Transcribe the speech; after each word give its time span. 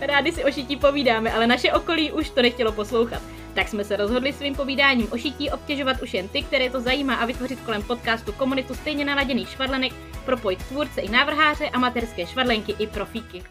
Rádi 0.00 0.32
si 0.32 0.44
o 0.44 0.52
šití 0.52 0.76
povídáme, 0.76 1.32
ale 1.32 1.46
naše 1.46 1.72
okolí 1.72 2.12
už 2.12 2.30
to 2.30 2.42
nechtělo 2.42 2.72
poslouchat. 2.72 3.22
Tak 3.54 3.68
jsme 3.68 3.84
se 3.84 3.96
rozhodli 3.96 4.32
svým 4.32 4.54
povídáním 4.54 5.12
o 5.12 5.18
šití 5.18 5.50
obtěžovat 5.50 6.02
už 6.02 6.14
jen 6.14 6.28
ty, 6.28 6.42
které 6.42 6.70
to 6.70 6.80
zajímá 6.80 7.14
a 7.14 7.26
vytvořit 7.26 7.60
kolem 7.60 7.82
podcastu 7.82 8.32
komunitu 8.32 8.74
stejně 8.74 9.04
naladěných 9.04 9.48
švadlenek, 9.48 9.92
propojit 10.24 10.62
tvůrce 10.68 11.00
i 11.00 11.08
návrháře, 11.08 11.68
amatérské 11.68 12.26
švadlenky 12.26 12.74
i 12.78 12.86
profíky. 12.86 13.42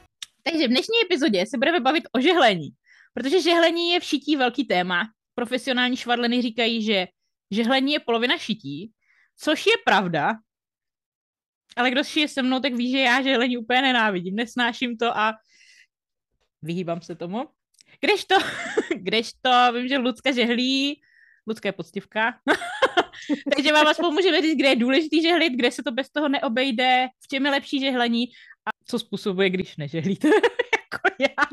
Takže 0.44 0.68
v 0.68 0.70
dnešní 0.70 0.96
epizodě 1.05 1.46
se 1.46 1.58
budeme 1.58 1.80
bavit 1.80 2.04
o 2.16 2.20
žehlení, 2.20 2.70
protože 3.14 3.41
žehlení 3.41 3.91
je 3.91 4.00
v 4.00 4.04
šití 4.04 4.36
velký 4.36 4.66
téma. 4.66 5.04
Profesionální 5.36 5.98
švadleny 5.98 6.41
říkají, 6.41 6.84
že 6.84 7.08
žehlení 7.52 7.94
je 7.94 8.00
polovina 8.00 8.38
šití, 8.38 8.91
což 9.40 9.66
je 9.66 9.74
pravda, 9.86 10.34
ale 11.76 11.91
kdo 11.91 12.04
šije 12.04 12.27
se 12.27 12.41
mnou, 12.41 12.60
tak 12.60 12.74
ví, 12.74 12.91
že 12.91 12.99
já 12.99 13.21
žehlení 13.21 13.58
úplně 13.58 13.82
nenávidím, 13.82 14.36
nesnáším 14.36 14.98
to 14.98 15.18
a 15.18 15.34
vyhýbám 16.62 17.02
se 17.02 17.16
tomu. 17.16 17.50
Když 18.00 18.26
to, 18.26 18.36
když 18.96 19.32
to, 19.41 19.74
vím, 19.74 19.88
že 19.88 19.98
Lucka 19.98 20.32
žehlí, 20.32 21.02
Lucka 21.48 21.70
je 21.70 21.74
poctivka, 21.74 22.40
takže 23.55 23.74
vám 23.74 23.88
aspoň 23.88 24.14
můžeme 24.14 24.41
říct, 24.41 24.55
kde 24.55 24.70
je 24.70 24.76
důležitý 24.76 25.22
žehlit, 25.22 25.54
kde 25.54 25.72
se 25.72 25.84
to 25.84 25.91
bez 25.91 26.10
toho 26.10 26.30
neobejde, 26.30 27.08
v 27.20 27.27
čem 27.27 27.46
je 27.46 27.52
lepší 27.52 27.80
žehlení 27.80 28.26
a 28.66 28.70
co 28.86 28.99
způsobuje, 28.99 29.49
když 29.49 29.77
nežehlíte, 29.77 30.27
jako 30.77 31.16
já. 31.20 31.46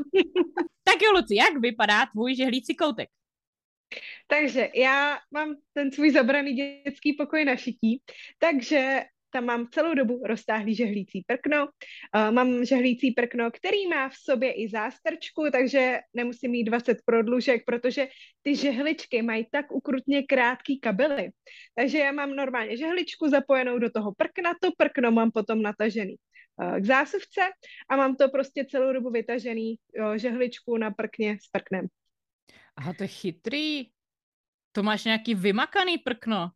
tak 0.83 1.01
jo, 1.01 1.11
Luci, 1.11 1.35
jak 1.35 1.57
vypadá 1.61 2.05
tvůj 2.05 2.35
žehlící 2.35 2.75
koutek? 2.75 3.09
Takže 4.27 4.69
já 4.75 5.17
mám 5.31 5.55
ten 5.73 5.91
svůj 5.91 6.11
zabraný 6.11 6.53
dětský 6.53 7.13
pokoj 7.13 7.45
na 7.45 7.55
šití, 7.55 8.01
takže 8.39 9.03
tam 9.35 9.45
mám 9.45 9.67
celou 9.67 9.93
dobu 9.93 10.21
roztáhlý 10.25 10.75
žehlící 10.75 11.23
prkno. 11.27 11.67
Uh, 11.67 12.31
mám 12.31 12.65
žehlící 12.65 13.11
prkno, 13.11 13.51
který 13.51 13.87
má 13.87 14.09
v 14.09 14.15
sobě 14.15 14.51
i 14.53 14.69
zástrčku, 14.69 15.43
takže 15.51 15.99
nemusím 16.13 16.51
mít 16.51 16.63
20 16.63 16.97
prodlužek, 17.05 17.63
protože 17.65 18.07
ty 18.41 18.55
žehličky 18.55 19.21
mají 19.21 19.47
tak 19.51 19.71
ukrutně 19.71 20.23
krátký 20.23 20.79
kabely. 20.79 21.29
Takže 21.75 21.97
já 21.97 22.11
mám 22.11 22.35
normálně 22.35 22.77
žehličku 22.77 23.29
zapojenou 23.29 23.79
do 23.79 23.89
toho 23.89 24.15
prkna, 24.15 24.53
to 24.61 24.71
prkno 24.77 25.11
mám 25.11 25.31
potom 25.31 25.61
natažený 25.61 26.15
uh, 26.15 26.79
k 26.79 26.85
zásuvce 26.85 27.41
a 27.89 27.95
mám 27.95 28.15
to 28.15 28.29
prostě 28.29 28.65
celou 28.69 28.93
dobu 28.93 29.09
vytažený 29.09 29.75
jo, 29.95 30.17
žehličku 30.17 30.77
na 30.77 30.91
prkně 30.91 31.37
s 31.43 31.47
prknem. 31.51 31.87
Aha, 32.75 32.93
to 32.93 33.03
je 33.03 33.07
chytrý. 33.07 33.91
To 34.71 34.83
máš 34.83 35.03
nějaký 35.03 35.35
vymakaný 35.35 35.97
prkno. 35.97 36.51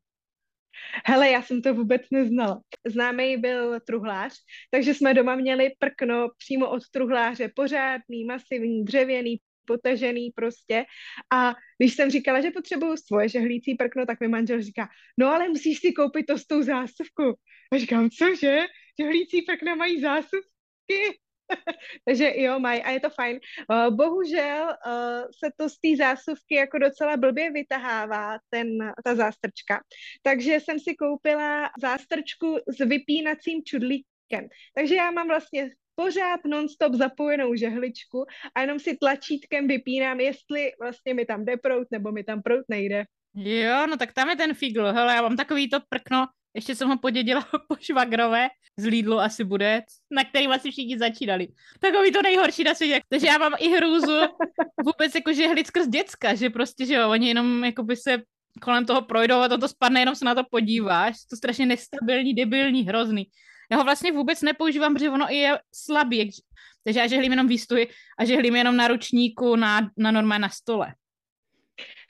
Hele, 1.06 1.30
já 1.30 1.42
jsem 1.42 1.62
to 1.62 1.74
vůbec 1.74 2.02
neznala. 2.12 2.62
Známý 2.88 3.38
byl 3.38 3.80
truhlář, 3.80 4.34
takže 4.72 4.94
jsme 4.94 5.14
doma 5.14 5.36
měli 5.36 5.72
prkno 5.80 6.28
přímo 6.38 6.70
od 6.70 6.90
truhláře, 6.92 7.52
pořádný, 7.56 8.26
masivní, 8.26 8.86
dřevěný, 8.86 9.38
potažený 9.66 10.32
prostě. 10.36 10.86
A 11.34 11.54
když 11.78 11.94
jsem 11.94 12.10
říkala, 12.10 12.42
že 12.42 12.52
potřebuju 12.52 12.98
svoje 12.98 13.30
žehlící 13.30 13.76
prkno, 13.76 14.06
tak 14.06 14.20
mi 14.20 14.28
manžel 14.28 14.62
říká, 14.62 14.90
no 15.18 15.28
ale 15.28 15.50
musíš 15.50 15.80
si 15.80 15.94
koupit 15.94 16.26
to 16.26 16.38
s 16.38 16.48
tou 16.48 16.62
zásuvkou. 16.62 17.34
A 17.74 17.78
říkám, 17.78 18.10
cože? 18.10 18.66
Žehlící 19.00 19.42
prkna 19.42 19.76
mají 19.76 20.02
zásuvky? 20.02 21.20
Takže 22.06 22.34
jo, 22.36 22.60
mají 22.60 22.82
a 22.82 22.90
je 22.92 23.00
to 23.00 23.10
fajn. 23.10 23.40
Uh, 23.70 23.96
bohužel 23.96 24.64
uh, 24.66 25.22
se 25.44 25.52
to 25.58 25.70
z 25.70 25.80
té 25.80 25.88
zásuvky 25.98 26.56
jako 26.56 26.78
docela 26.78 27.18
blbě 27.18 27.52
vytahává, 27.52 28.38
ten, 28.50 28.68
ta 29.06 29.16
zástrčka. 29.16 29.84
Takže 30.24 30.60
jsem 30.60 30.80
si 30.80 30.96
koupila 30.96 31.70
zástrčku 31.82 32.58
s 32.68 32.86
vypínacím 32.86 33.64
čudlíkem. 33.64 34.48
Takže 34.76 34.96
já 34.96 35.12
mám 35.12 35.28
vlastně 35.28 35.70
pořád 35.96 36.40
nonstop 36.46 36.94
zapojenou 36.94 37.56
žehličku 37.56 38.26
a 38.56 38.62
jenom 38.62 38.80
si 38.80 38.98
tlačítkem 38.98 39.68
vypínám, 39.68 40.20
jestli 40.20 40.72
vlastně 40.82 41.14
mi 41.14 41.26
tam 41.26 41.46
jde 41.46 41.58
prout 41.58 41.88
nebo 41.92 42.12
mi 42.12 42.24
tam 42.24 42.42
prout 42.42 42.66
nejde. 42.70 43.04
Jo, 43.36 43.88
no 43.88 43.98
tak 43.98 44.14
tam 44.14 44.30
je 44.30 44.36
ten 44.36 44.54
figl. 44.54 44.86
Hele, 44.86 45.16
já 45.16 45.22
mám 45.22 45.38
takový 45.38 45.70
to 45.70 45.80
prkno, 45.90 46.28
ještě 46.54 46.76
jsem 46.76 46.90
ho 46.90 46.98
podědila 46.98 47.42
po 47.68 47.76
švagrové, 47.80 48.50
z 48.78 48.86
Lidlu 48.86 49.20
asi 49.20 49.44
bude, 49.44 49.84
na 50.12 50.24
kterým 50.24 50.52
asi 50.52 50.72
všichni 50.72 50.98
začínali. 50.98 51.48
Takový 51.80 52.12
to 52.12 52.22
nejhorší 52.22 52.64
na 52.64 52.76
světě. 52.76 53.02
Takže 53.10 53.28
já 53.28 53.38
mám 53.38 53.54
i 53.60 53.70
hrůzu 53.70 54.18
vůbec 54.86 55.16
jako 55.16 55.34
žehlit 55.34 55.68
skrz 55.68 55.88
děcka, 55.88 56.36
že 56.36 56.50
prostě, 56.50 56.86
že 56.86 56.94
jo, 56.94 57.10
oni 57.10 57.28
jenom 57.28 57.64
jako 57.64 57.84
by 57.84 57.96
se 57.96 58.22
kolem 58.62 58.86
toho 58.86 59.02
projdou 59.02 59.40
a 59.40 59.48
toto 59.48 59.68
spadne, 59.68 60.00
jenom 60.00 60.16
se 60.16 60.26
na 60.26 60.36
to 60.36 60.44
podíváš. 60.52 61.16
To 61.30 61.36
strašně 61.36 61.66
nestabilní, 61.66 62.34
debilní, 62.34 62.84
hrozný. 62.84 63.26
Já 63.72 63.78
ho 63.78 63.84
vlastně 63.84 64.12
vůbec 64.12 64.42
nepoužívám, 64.42 64.94
protože 64.94 65.10
ono 65.10 65.34
i 65.34 65.36
je 65.36 65.60
slabý. 65.76 66.32
Takže 66.84 67.00
já 67.00 67.08
žehlím 67.08 67.32
jenom 67.32 67.48
výstuhy 67.48 67.88
a 68.20 68.26
žehlím 68.26 68.56
jenom 68.56 68.76
na 68.76 68.88
ručníku, 68.88 69.56
na, 69.56 69.90
na 69.98 70.12
normálně 70.12 70.42
na 70.42 70.50
stole. 70.50 70.94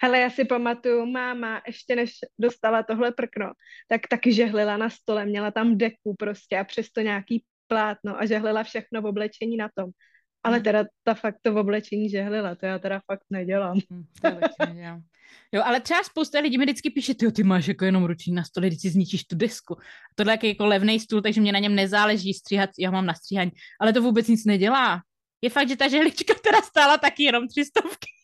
Hele, 0.01 0.19
já 0.19 0.29
si 0.29 0.45
pamatuju, 0.45 1.05
máma, 1.05 1.61
ještě 1.67 1.95
než 1.95 2.11
dostala 2.39 2.83
tohle 2.83 3.11
prkno, 3.11 3.51
tak 3.87 4.01
taky 4.09 4.33
žehlila 4.33 4.77
na 4.77 4.89
stole, 4.89 5.25
měla 5.25 5.51
tam 5.51 5.77
deku 5.77 6.15
prostě 6.19 6.57
a 6.57 6.63
přesto 6.63 7.01
nějaký 7.01 7.43
plátno 7.67 8.19
a 8.19 8.25
žehlila 8.25 8.63
všechno 8.63 9.01
v 9.01 9.05
oblečení 9.05 9.57
na 9.57 9.69
tom. 9.75 9.89
Ale 10.43 10.55
hmm. 10.55 10.63
teda 10.63 10.83
ta 11.03 11.13
fakt 11.13 11.35
to 11.41 11.53
v 11.53 11.57
oblečení 11.57 12.09
žehlila, 12.09 12.55
to 12.55 12.65
já 12.65 12.79
teda 12.79 13.01
fakt 13.11 13.23
nedělám. 13.29 13.79
Hmm, 13.91 14.05
jo, 15.51 15.61
ale 15.65 15.79
třeba 15.79 16.03
spousta 16.03 16.39
lidí 16.39 16.57
mi 16.57 16.65
vždycky 16.65 16.89
píše, 16.89 17.15
ty, 17.15 17.31
ty 17.31 17.43
máš 17.43 17.67
jako 17.67 17.85
jenom 17.85 18.05
ruční 18.05 18.33
na 18.33 18.43
stole, 18.43 18.67
když 18.67 18.81
si 18.81 18.89
zničíš 18.89 19.23
tu 19.23 19.35
desku. 19.35 19.77
Tohle 20.15 20.37
je 20.41 20.49
jako 20.49 20.65
levný 20.65 20.99
stůl, 20.99 21.21
takže 21.21 21.41
mě 21.41 21.51
na 21.51 21.59
něm 21.59 21.75
nezáleží 21.75 22.33
stříhat, 22.33 22.69
já 22.79 22.91
mám 22.91 23.05
na 23.05 23.13
stříhání, 23.13 23.51
ale 23.81 23.93
to 23.93 24.01
vůbec 24.01 24.27
nic 24.27 24.45
nedělá. 24.45 25.01
Je 25.41 25.49
fakt, 25.49 25.69
že 25.69 25.75
ta 25.75 25.87
žehlička 25.87 26.33
teda 26.43 26.61
stála 26.61 26.97
taky 26.97 27.23
jenom 27.23 27.47
tři 27.47 27.65
stovky. 27.65 28.18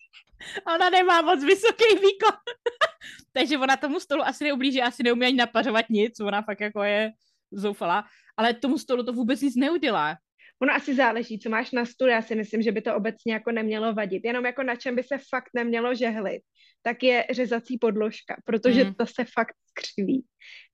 Ona 0.76 0.90
nemá 0.90 1.22
moc 1.22 1.44
vysoký 1.44 1.96
výkon. 1.96 2.38
Takže 3.34 3.58
ona 3.58 3.78
tomu 3.78 4.00
stolu 4.00 4.24
asi 4.24 4.44
neublíží, 4.44 4.82
asi 4.82 5.04
neumí 5.04 5.26
ani 5.26 5.38
napařovat 5.38 5.86
nic, 5.90 6.20
ona 6.20 6.42
fakt 6.42 6.62
jako 6.62 6.84
je 6.84 7.12
zoufalá, 7.52 8.06
ale 8.38 8.54
tomu 8.54 8.78
stolu 8.78 9.04
to 9.04 9.14
vůbec 9.14 9.42
nic 9.42 9.56
neudělá. 9.56 10.18
Ono 10.62 10.74
asi 10.74 10.96
záleží, 10.96 11.40
co 11.40 11.50
máš 11.50 11.72
na 11.72 11.86
stole. 11.86 12.12
Já 12.12 12.22
si 12.22 12.36
myslím, 12.36 12.62
že 12.62 12.72
by 12.72 12.82
to 12.82 12.96
obecně 12.96 13.34
jako 13.34 13.52
nemělo 13.52 13.94
vadit. 13.94 14.26
Jenom 14.26 14.46
jako 14.46 14.64
na 14.64 14.76
čem 14.76 14.96
by 14.96 15.04
se 15.04 15.18
fakt 15.30 15.50
nemělo 15.54 15.96
žehlit, 15.96 16.42
tak 16.82 17.04
je 17.04 17.26
řezací 17.32 17.78
podložka, 17.78 18.36
protože 18.46 18.84
mm. 18.84 18.94
to 18.94 19.06
se 19.06 19.26
fakt 19.34 19.56
skřiví. 19.70 20.26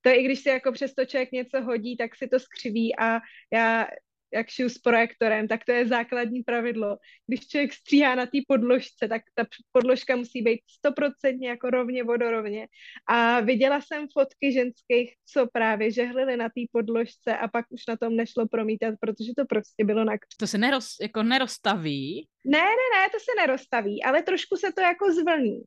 To 0.02 0.10
i 0.10 0.24
když 0.24 0.40
si 0.40 0.50
jako 0.50 0.72
přes 0.72 0.94
to 0.94 1.06
člověk 1.06 1.32
něco 1.32 1.62
hodí, 1.62 1.98
tak 1.98 2.16
si 2.16 2.28
to 2.28 2.40
skřiví 2.40 2.96
a 3.00 3.20
já 3.54 3.88
jak 4.34 4.50
šiju 4.50 4.70
s 4.70 4.78
projektorem, 4.78 5.48
tak 5.48 5.66
to 5.66 5.72
je 5.72 5.88
základní 5.88 6.44
pravidlo. 6.44 6.98
Když 7.28 7.48
člověk 7.48 7.74
stříhá 7.74 8.16
na 8.16 8.26
té 8.26 8.38
podložce, 8.48 9.08
tak 9.08 9.22
ta 9.36 9.46
podložka 9.72 10.16
musí 10.16 10.42
být 10.42 10.62
stoprocentně 10.68 11.50
jako 11.50 11.70
rovně 11.70 12.04
vodorovně. 12.04 12.68
A 13.08 13.40
viděla 13.40 13.82
jsem 13.82 14.08
fotky 14.14 14.52
ženských, 14.52 15.14
co 15.26 15.48
právě 15.54 15.92
žehlili 15.92 16.38
na 16.38 16.50
té 16.50 16.62
podložce 16.72 17.38
a 17.38 17.48
pak 17.48 17.66
už 17.70 17.82
na 17.88 17.98
tom 17.98 18.16
nešlo 18.16 18.48
promítat, 18.48 18.96
protože 19.00 19.32
to 19.38 19.46
prostě 19.46 19.86
bylo 19.86 20.04
na 20.04 20.14
To 20.38 20.48
se 20.48 20.58
neroz, 20.58 20.96
jako 21.02 21.24
nerozstaví? 21.24 22.28
Ne, 22.46 22.60
ne, 22.60 22.88
ne, 22.96 23.10
to 23.12 23.20
se 23.20 23.42
nerozstaví, 23.42 24.04
ale 24.04 24.24
trošku 24.24 24.56
se 24.58 24.72
to 24.72 24.82
jako 24.82 25.14
zvlní. 25.14 25.62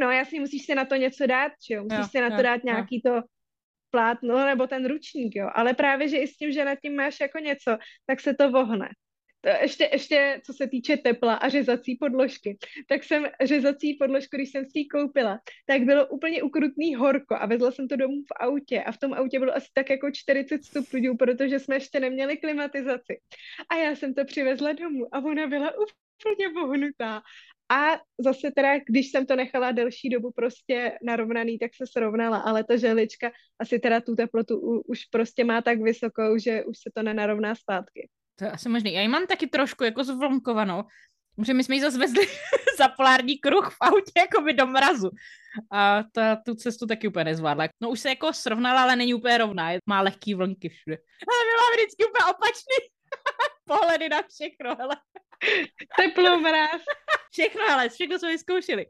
No 0.00 0.10
jasně, 0.10 0.40
musíš 0.40 0.64
si 0.64 0.74
na 0.74 0.84
to 0.84 0.94
něco 0.94 1.26
dát, 1.26 1.52
že 1.68 1.74
jo? 1.74 1.82
Musíš 1.82 1.98
jo, 1.98 2.08
si 2.10 2.20
na 2.20 2.30
to 2.30 2.36
jo, 2.36 2.42
dát 2.42 2.64
nějaký 2.64 3.02
jo. 3.04 3.12
to 3.12 3.22
plátno 3.92 4.46
nebo 4.46 4.66
ten 4.66 4.88
ručník, 4.88 5.36
jo. 5.36 5.48
Ale 5.54 5.74
právě, 5.74 6.08
že 6.08 6.16
i 6.16 6.26
s 6.26 6.36
tím, 6.36 6.52
že 6.52 6.64
nad 6.64 6.78
tím 6.82 6.96
máš 6.96 7.20
jako 7.20 7.38
něco, 7.38 7.76
tak 8.06 8.20
se 8.20 8.34
to 8.34 8.50
vohne. 8.50 8.88
To 9.44 9.50
ještě, 9.62 9.88
ještě, 9.92 10.40
co 10.46 10.52
se 10.52 10.66
týče 10.68 10.96
tepla 10.96 11.34
a 11.34 11.48
řezací 11.48 11.96
podložky, 11.96 12.58
tak 12.88 13.04
jsem 13.04 13.26
řezací 13.42 13.94
podložku, 13.94 14.36
když 14.36 14.50
jsem 14.50 14.64
si 14.64 14.78
ji 14.78 14.88
koupila, 14.88 15.38
tak 15.66 15.82
bylo 15.82 16.06
úplně 16.06 16.42
ukrutný 16.42 16.94
horko 16.94 17.34
a 17.34 17.46
vezla 17.46 17.70
jsem 17.70 17.88
to 17.88 17.96
domů 17.96 18.22
v 18.22 18.34
autě 18.40 18.82
a 18.82 18.92
v 18.92 18.98
tom 18.98 19.14
autě 19.14 19.38
bylo 19.38 19.56
asi 19.56 19.68
tak 19.74 19.90
jako 19.90 20.10
40 20.10 20.64
stupňů, 20.64 21.16
protože 21.16 21.58
jsme 21.58 21.76
ještě 21.76 22.00
neměli 22.00 22.36
klimatizaci. 22.36 23.20
A 23.68 23.76
já 23.76 23.90
jsem 23.90 24.14
to 24.14 24.24
přivezla 24.24 24.72
domů 24.72 25.14
a 25.14 25.18
ona 25.18 25.46
byla 25.46 25.72
úplně 25.76 26.48
vohnutá 26.48 27.22
a 27.72 28.00
zase 28.18 28.50
teda, 28.56 28.78
když 28.88 29.10
jsem 29.10 29.26
to 29.26 29.36
nechala 29.36 29.72
delší 29.72 30.08
dobu 30.08 30.32
prostě 30.32 30.98
narovnaný, 31.02 31.58
tak 31.58 31.70
se 31.74 31.84
srovnala, 31.86 32.38
ale 32.38 32.64
ta 32.64 32.76
žehlička 32.76 33.32
asi 33.58 33.78
teda 33.78 34.00
tu 34.00 34.14
teplotu 34.14 34.82
už 34.86 35.04
prostě 35.04 35.44
má 35.44 35.62
tak 35.62 35.80
vysokou, 35.80 36.38
že 36.38 36.64
už 36.64 36.78
se 36.78 36.90
to 36.94 37.02
nenarovná 37.02 37.54
zpátky. 37.54 38.08
To 38.38 38.44
je 38.44 38.50
asi 38.50 38.68
možný. 38.68 38.92
Já 38.92 39.00
ji 39.00 39.08
mám 39.08 39.26
taky 39.26 39.46
trošku 39.46 39.84
jako 39.84 40.04
zvlnkovanou, 40.04 40.82
Může 41.36 41.54
my 41.54 41.64
jsme 41.64 41.74
ji 41.74 41.80
zase 41.80 41.98
vezli 41.98 42.26
za 42.78 42.88
polární 42.88 43.38
kruh 43.38 43.70
v 43.74 43.76
autě, 43.80 44.12
jako 44.16 44.40
by 44.40 44.52
do 44.52 44.66
mrazu. 44.66 45.10
A 45.70 46.02
ta 46.12 46.36
tu 46.36 46.54
cestu 46.54 46.86
taky 46.86 47.08
úplně 47.08 47.24
nezvládla. 47.24 47.68
No 47.80 47.90
už 47.90 48.00
se 48.00 48.08
jako 48.08 48.32
srovnala, 48.32 48.82
ale 48.82 48.96
není 48.96 49.14
úplně 49.14 49.38
rovná. 49.38 49.70
Má 49.86 50.00
lehký 50.00 50.34
vlnky 50.34 50.68
všude. 50.68 50.96
Ale 51.28 51.44
my 51.48 51.52
máme 51.60 51.76
vždycky 51.76 52.04
úplně 52.04 52.24
opačný 52.30 52.78
pohledy 53.64 54.08
na 54.08 54.22
všechno, 54.22 54.76
hele. 54.76 54.96
Teplo, 55.96 56.40
mráz. 56.40 56.82
Všechno, 57.32 57.62
ale 57.72 57.88
všechno 57.88 58.18
jsme 58.18 58.28
vyzkoušeli. 58.28 58.86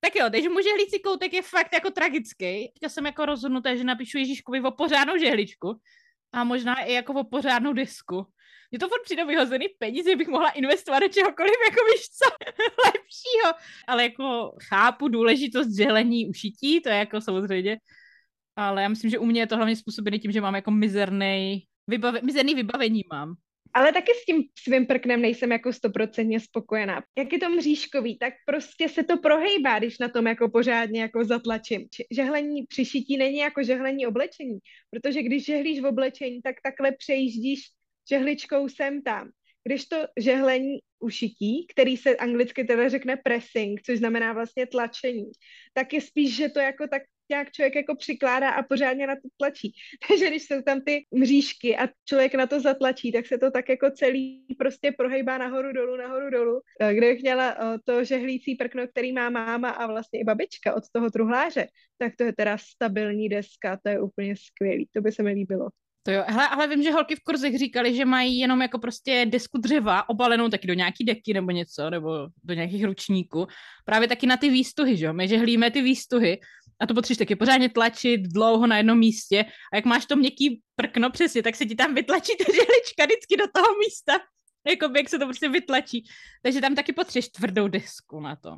Tak 0.00 0.16
jo, 0.16 0.30
takže 0.32 0.48
můj 0.48 0.62
žehlící 0.62 1.02
koutek 1.02 1.32
je 1.32 1.42
fakt 1.42 1.72
jako 1.72 1.90
tragický. 1.90 2.72
Já 2.82 2.88
jsem 2.88 3.06
jako 3.06 3.26
rozhodnutá, 3.26 3.76
že 3.76 3.84
napíšu 3.84 4.18
Ježíškovi 4.18 4.60
o 4.60 4.70
pořádnou 4.70 5.16
žehličku 5.16 5.80
a 6.32 6.44
možná 6.44 6.74
i 6.74 6.92
jako 6.92 7.12
o 7.12 7.24
pořádnou 7.24 7.72
disku. 7.72 8.26
Je 8.70 8.78
to 8.78 8.88
furt 8.88 9.02
přijde 9.04 9.24
vyhozený 9.24 9.66
peníze, 9.78 10.16
bych 10.16 10.28
mohla 10.28 10.50
investovat 10.50 10.98
do 10.98 11.08
čehokoliv, 11.08 11.54
jako 11.64 11.80
víš 11.92 12.08
co, 12.08 12.30
lepšího. 12.86 13.52
Ale 13.86 14.02
jako 14.02 14.56
chápu 14.68 15.08
důležitost 15.08 15.76
želení 15.76 16.28
ušití, 16.28 16.80
to 16.80 16.88
je 16.88 16.96
jako 16.96 17.20
samozřejmě. 17.20 17.78
Ale 18.56 18.82
já 18.82 18.88
myslím, 18.88 19.10
že 19.10 19.18
u 19.18 19.24
mě 19.24 19.40
je 19.40 19.46
to 19.46 19.56
hlavně 19.56 19.76
způsobené 19.76 20.18
tím, 20.18 20.32
že 20.32 20.40
mám 20.40 20.54
jako 20.54 20.70
mizerný, 20.70 21.64
vybave, 21.86 22.20
mizerný 22.22 22.54
vybavení 22.54 23.02
mám. 23.12 23.34
Ale 23.74 23.92
taky 23.92 24.12
s 24.14 24.24
tím 24.24 24.42
svým 24.58 24.86
prknem 24.86 25.22
nejsem 25.22 25.52
jako 25.52 25.72
stoprocentně 25.72 26.40
spokojená. 26.40 27.02
Jak 27.18 27.32
je 27.32 27.38
to 27.38 27.50
mřížkový, 27.50 28.18
tak 28.18 28.34
prostě 28.46 28.88
se 28.88 29.04
to 29.04 29.16
prohejbá, 29.16 29.78
když 29.78 29.98
na 29.98 30.08
tom 30.08 30.26
jako 30.26 30.48
pořádně 30.48 31.00
jako 31.00 31.24
zatlačím. 31.24 31.86
Žehlení 32.10 32.66
přišití 32.66 33.16
není 33.16 33.38
jako 33.38 33.62
žehlení 33.62 34.06
oblečení, 34.06 34.58
protože 34.90 35.22
když 35.22 35.44
žehlíš 35.44 35.80
v 35.80 35.86
oblečení, 35.86 36.42
tak 36.42 36.56
takhle 36.62 36.92
přejíždíš 36.92 37.60
žehličkou 38.10 38.68
sem 38.68 39.02
tam. 39.02 39.30
Když 39.64 39.86
to 39.86 39.96
žehlení 40.18 40.78
ušití, 40.98 41.66
který 41.70 41.96
se 41.96 42.16
anglicky 42.16 42.64
teda 42.64 42.88
řekne 42.88 43.16
pressing, 43.16 43.82
což 43.82 43.98
znamená 43.98 44.32
vlastně 44.32 44.66
tlačení, 44.66 45.30
tak 45.74 45.92
je 45.92 46.00
spíš, 46.00 46.36
že 46.36 46.48
to 46.48 46.60
jako 46.60 46.88
tak 46.88 47.02
nějak 47.30 47.52
člověk 47.52 47.74
jako 47.74 47.96
přikládá 47.96 48.50
a 48.50 48.62
pořádně 48.62 49.06
na 49.06 49.14
to 49.14 49.28
tlačí. 49.36 49.72
Takže 50.08 50.30
když 50.30 50.42
jsou 50.42 50.62
tam 50.62 50.80
ty 50.80 51.04
mřížky 51.14 51.76
a 51.76 51.88
člověk 52.04 52.34
na 52.34 52.46
to 52.46 52.60
zatlačí, 52.60 53.12
tak 53.12 53.26
se 53.26 53.38
to 53.38 53.50
tak 53.50 53.68
jako 53.68 53.90
celý 53.90 54.46
prostě 54.58 54.92
prohejbá 54.92 55.38
nahoru 55.38 55.72
dolů, 55.72 55.96
nahoru 55.96 56.30
dolů. 56.30 56.60
Eh, 56.80 56.94
kde 56.94 57.12
bych 57.12 57.22
měla 57.22 57.56
eh, 57.58 57.78
to 57.84 58.04
žehlící 58.04 58.54
prkno, 58.54 58.86
který 58.88 59.12
má 59.12 59.30
máma 59.30 59.70
a 59.70 59.86
vlastně 59.86 60.20
i 60.20 60.24
babička 60.24 60.74
od 60.74 60.84
toho 60.92 61.10
truhláře, 61.10 61.66
tak 61.98 62.16
to 62.16 62.24
je 62.24 62.32
teda 62.32 62.58
stabilní 62.58 63.28
deska, 63.28 63.78
to 63.82 63.88
je 63.88 64.00
úplně 64.00 64.34
skvělý, 64.36 64.88
to 64.92 65.00
by 65.00 65.12
se 65.12 65.22
mi 65.22 65.32
líbilo. 65.32 65.68
To 66.08 66.12
jo, 66.12 66.24
hele, 66.26 66.48
ale 66.48 66.68
vím, 66.68 66.82
že 66.82 66.92
holky 66.92 67.16
v 67.16 67.20
kurzech 67.20 67.58
říkali, 67.58 67.94
že 67.94 68.04
mají 68.04 68.38
jenom 68.38 68.62
jako 68.62 68.78
prostě 68.78 69.26
desku 69.28 69.58
dřeva 69.58 70.08
obalenou 70.08 70.48
taky 70.48 70.66
do 70.66 70.74
nějaký 70.74 71.04
deky 71.04 71.34
nebo 71.34 71.50
něco, 71.50 71.90
nebo 71.90 72.28
do 72.44 72.54
nějakých 72.54 72.84
ručníků. 72.84 73.46
Právě 73.84 74.08
taky 74.08 74.26
na 74.26 74.36
ty 74.36 74.50
výstuhy, 74.50 74.96
že 74.96 75.06
jo? 75.06 75.12
My 75.12 75.28
žehlíme 75.28 75.70
ty 75.70 75.82
výstuhy 75.82 76.38
a 76.80 76.86
to 76.86 76.94
potřebuješ 76.94 77.18
taky 77.18 77.36
pořádně 77.36 77.68
tlačit 77.68 78.20
dlouho 78.20 78.66
na 78.66 78.76
jednom 78.76 78.98
místě 78.98 79.44
a 79.72 79.76
jak 79.76 79.84
máš 79.84 80.06
to 80.06 80.16
měkký 80.16 80.62
prkno 80.76 81.10
přesně, 81.10 81.42
tak 81.42 81.56
se 81.56 81.66
ti 81.66 81.74
tam 81.74 81.94
vytlačí 81.94 82.32
ta 82.36 82.44
žehlička 82.52 83.04
vždycky 83.04 83.36
do 83.36 83.44
toho 83.54 83.78
místa, 83.78 84.12
jako 84.68 84.92
jak 84.96 85.08
se 85.08 85.18
to 85.18 85.24
prostě 85.24 85.48
vytlačí. 85.48 86.04
Takže 86.42 86.60
tam 86.60 86.74
taky 86.74 86.92
potřebuješ 86.92 87.28
tvrdou 87.28 87.68
desku 87.68 88.20
na 88.20 88.36
to. 88.36 88.50